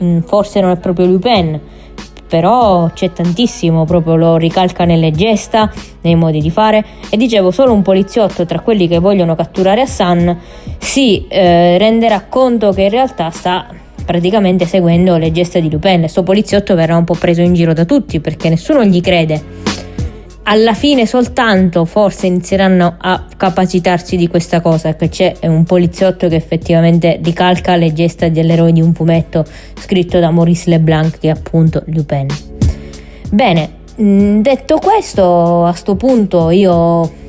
mm, 0.03 0.19
forse 0.19 0.61
non 0.61 0.69
è 0.69 0.77
proprio 0.77 1.07
Lupin, 1.07 1.59
però 2.27 2.87
c'è 2.93 3.11
tantissimo, 3.11 3.85
proprio 3.85 4.15
lo 4.15 4.37
ricalca 4.37 4.85
nelle 4.85 5.09
gesta, 5.09 5.71
nei 6.01 6.13
modi 6.13 6.39
di 6.39 6.51
fare 6.51 6.85
e 7.09 7.17
dicevo 7.17 7.49
solo 7.49 7.73
un 7.73 7.81
poliziotto 7.81 8.45
tra 8.45 8.59
quelli 8.59 8.87
che 8.87 8.99
vogliono 8.99 9.33
catturare 9.33 9.81
Hassan 9.81 10.39
si 10.77 11.25
eh, 11.27 11.79
renderà 11.79 12.25
conto 12.29 12.71
che 12.73 12.83
in 12.83 12.89
realtà 12.89 13.31
sta 13.31 13.80
praticamente 14.05 14.65
seguendo 14.65 15.17
le 15.17 15.31
gesta 15.31 15.59
di 15.59 15.69
Lupin. 15.69 16.07
Sto 16.07 16.23
poliziotto 16.23 16.75
verrà 16.75 16.95
un 16.97 17.03
po' 17.03 17.15
preso 17.15 17.41
in 17.41 17.53
giro 17.53 17.73
da 17.73 17.85
tutti 17.85 18.19
perché 18.19 18.49
nessuno 18.49 18.83
gli 18.83 19.01
crede. 19.01 19.79
Alla 20.43 20.73
fine 20.73 21.05
soltanto 21.05 21.85
forse 21.85 22.25
inizieranno 22.25 22.95
a 22.97 23.25
capacitarsi 23.37 24.17
di 24.17 24.27
questa 24.27 24.59
cosa, 24.59 24.95
che 24.95 25.07
c'è 25.07 25.35
un 25.43 25.63
poliziotto 25.63 26.27
che 26.27 26.35
effettivamente 26.35 27.19
ricalca 27.23 27.75
le 27.75 27.93
gesta 27.93 28.27
dell'eroe 28.27 28.71
di 28.71 28.81
un 28.81 28.93
fumetto 28.93 29.45
scritto 29.79 30.19
da 30.19 30.31
Maurice 30.31 30.69
Leblanc 30.71 31.19
che 31.19 31.27
è 31.27 31.31
appunto 31.31 31.83
Lupin. 31.85 32.27
Bene, 33.29 33.69
mm, 34.01 34.41
detto 34.41 34.79
questo, 34.79 35.63
a 35.65 35.73
sto 35.73 35.95
punto 35.95 36.49
io 36.49 37.19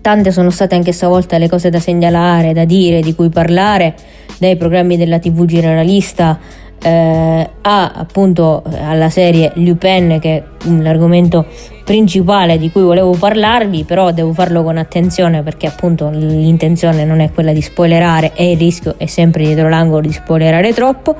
tante 0.00 0.30
sono 0.30 0.50
state 0.50 0.74
anche 0.74 0.92
stavolta 0.92 1.36
le 1.36 1.48
cose 1.48 1.68
da 1.68 1.80
segnalare, 1.80 2.52
da 2.52 2.64
dire, 2.64 3.00
di 3.00 3.14
cui 3.14 3.28
parlare 3.28 3.94
dai 4.40 4.56
programmi 4.56 4.96
della 4.96 5.18
TV 5.18 5.44
generalista 5.44 6.38
eh, 6.82 7.50
a 7.60 7.92
appunto 7.94 8.62
alla 8.82 9.10
serie 9.10 9.52
Lupin 9.56 10.18
che 10.18 10.36
è 10.36 10.42
l'argomento 10.78 11.44
principale 11.84 12.56
di 12.56 12.70
cui 12.70 12.80
volevo 12.80 13.10
parlarvi 13.12 13.84
però 13.84 14.12
devo 14.12 14.32
farlo 14.32 14.62
con 14.62 14.78
attenzione 14.78 15.42
perché 15.42 15.66
appunto 15.66 16.08
l'intenzione 16.08 17.04
non 17.04 17.20
è 17.20 17.30
quella 17.32 17.52
di 17.52 17.60
spoilerare 17.60 18.32
e 18.34 18.52
il 18.52 18.56
rischio 18.58 18.94
è 18.96 19.04
sempre 19.04 19.44
dietro 19.44 19.68
l'angolo 19.68 20.00
di 20.06 20.12
spoilerare 20.12 20.72
troppo. 20.72 21.16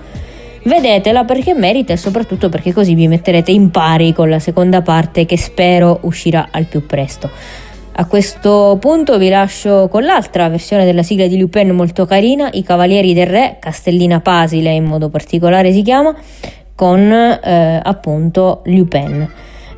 Vedetela 0.62 1.24
perché 1.24 1.54
merita 1.54 1.94
e 1.94 1.96
soprattutto 1.96 2.50
perché 2.50 2.72
così 2.72 2.94
vi 2.94 3.08
metterete 3.08 3.50
in 3.50 3.70
pari 3.70 4.12
con 4.12 4.28
la 4.28 4.38
seconda 4.38 4.82
parte 4.82 5.24
che 5.24 5.38
spero 5.38 6.00
uscirà 6.02 6.48
al 6.50 6.64
più 6.64 6.84
presto 6.84 7.30
a 8.00 8.06
questo 8.06 8.78
punto 8.80 9.18
vi 9.18 9.28
lascio 9.28 9.88
con 9.90 10.04
l'altra 10.04 10.48
versione 10.48 10.86
della 10.86 11.02
sigla 11.02 11.26
di 11.26 11.38
Lupin 11.38 11.68
molto 11.72 12.06
carina, 12.06 12.48
I 12.50 12.62
Cavalieri 12.62 13.12
del 13.12 13.26
Re, 13.26 13.58
Castellina 13.60 14.20
Pasile 14.20 14.70
in 14.70 14.84
modo 14.84 15.10
particolare 15.10 15.70
si 15.70 15.82
chiama, 15.82 16.14
con 16.74 16.98
eh, 17.12 17.78
appunto 17.82 18.62
Lupin. 18.64 19.30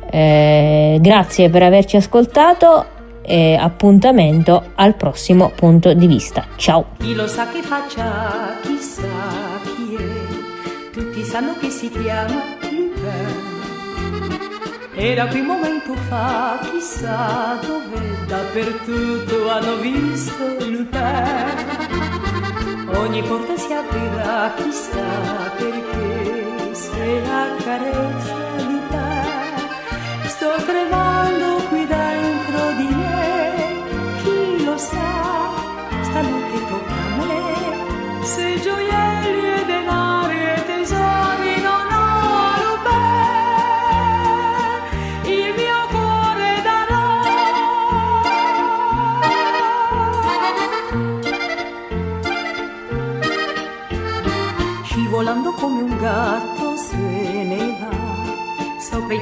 Eh, 0.09 0.99
grazie 1.01 1.49
per 1.49 1.63
averci 1.63 1.97
ascoltato 1.97 2.85
e 3.25 3.57
appuntamento 3.59 4.71
al 4.75 4.95
prossimo 4.95 5.51
punto 5.53 5.93
di 5.93 6.07
vista. 6.07 6.47
Ciao! 6.55 6.91
Chi 6.99 7.13
lo 7.13 7.27
sa 7.27 7.49
che 7.49 7.61
faccia, 7.61 8.57
chissà 8.61 9.03
chi 9.63 9.95
è, 9.95 10.91
tutti 10.93 11.23
sanno 11.23 11.57
che 11.59 11.69
si 11.69 11.89
chiama 11.89 12.41
Lupin 12.71 13.52
era 14.95 15.25
qui 15.27 15.39
un 15.39 15.47
momento 15.47 15.95
fa, 16.07 16.59
chissà 16.69 17.59
dove, 17.61 18.25
dappertutto 18.27 19.49
hanno 19.49 19.75
visto 19.77 20.43
Lupin. 20.59 21.55
Ogni 22.95 23.23
porta 23.23 23.57
si 23.57 23.73
aprirà, 23.73 24.53
chissà 24.55 25.51
perché, 25.57 26.73
se 26.73 27.21
la 27.25 27.47
carezza 27.63 28.35
Lupin. 28.57 30.27
Sto 30.27 30.51
tremando 30.65 31.55
qui 31.69 31.85
dentro 31.87 32.71
di 32.77 32.95
me, 32.95 33.83
chi 34.21 34.63
lo 34.63 34.77
sa, 34.77 35.49
stanotte 36.01 36.65
tocca 36.67 36.93
a 36.93 37.25
me, 37.25 38.25
se 38.25 38.59
gioia 38.61 39.12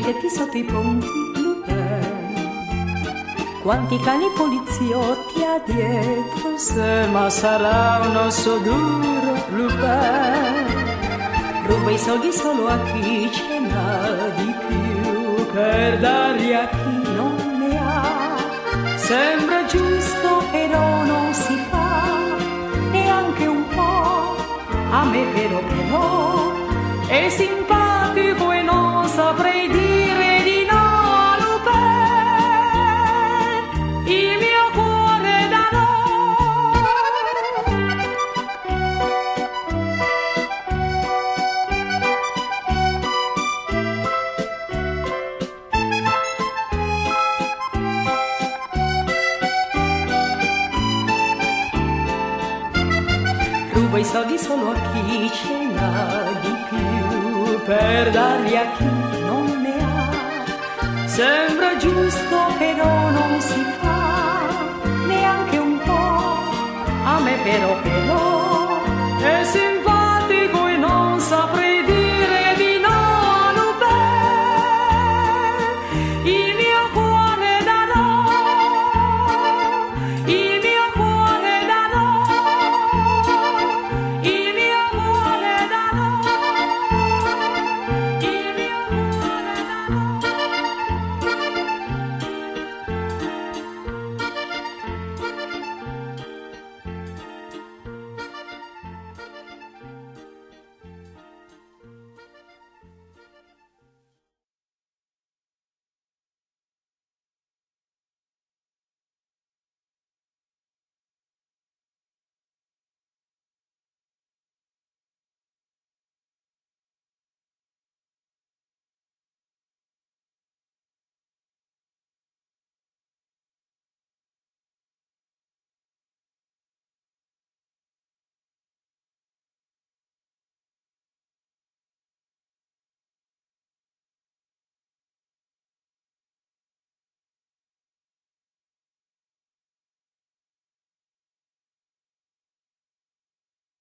tetti, 0.02 0.30
sotto 0.30 0.58
i 0.58 0.64
ponti, 0.64 1.08
Lupin. 1.36 2.40
Quanti 3.62 4.00
cani 4.00 4.26
poliziotti 4.36 5.44
ha 5.44 5.62
dietro 5.66 6.58
se, 6.58 7.08
ma 7.12 7.30
sarà 7.30 8.02
un 8.08 8.16
osso 8.16 8.58
duro, 8.58 9.34
Lupin. 9.50 10.72
Ruba 11.72 11.92
i 11.92 11.98
soldi 11.98 12.32
solo 12.34 12.68
a 12.68 12.78
chi 12.92 13.32
ce 13.32 13.60
n'ha 13.60 14.30
di 14.36 14.54
più, 14.68 15.46
per 15.54 16.00
darli 16.00 16.54
a 16.54 16.68
chi 16.68 17.14
non 17.16 17.36
ne 17.60 17.78
ha. 17.78 18.36
Sembra 18.98 19.64
giusto, 19.66 20.44
però 20.52 21.04
non 21.06 21.34
si 21.34 21.56
fa 21.70 22.12
neanche 22.92 23.46
un 23.46 23.64
po'. 23.76 24.36
A 24.90 25.06
me 25.06 25.24
però 25.34 25.60
però 25.60 26.52
è 27.08 27.30
simpatico 27.30 28.51
saprei 29.14 29.68
dire 29.68 30.42
di 30.44 30.66
no 30.70 31.36
Lupin. 31.42 31.74
Il 34.06 34.38
mio 34.44 34.66
cuore 34.74 35.48
da 35.50 35.66
no. 35.76 35.90
Ruba 53.74 53.98
i 54.00 54.06
soldi 54.06 54.38
solo 54.38 54.72
a 54.72 54.74
chi 54.74 55.02
più, 55.04 55.61
per 57.72 58.10
darli 58.12 58.58
a 58.58 58.66
chi 58.76 58.90
non 59.30 59.46
ne 59.62 59.76
ha. 59.90 61.08
Sembra 61.08 61.78
giusto, 61.78 62.38
però 62.58 63.10
non 63.10 63.40
si 63.40 63.64
fa 63.80 64.02
neanche 65.08 65.58
un 65.58 65.78
po'. 65.86 66.34
A 67.14 67.20
me 67.20 67.36
però 67.44 67.72
però 67.82 68.31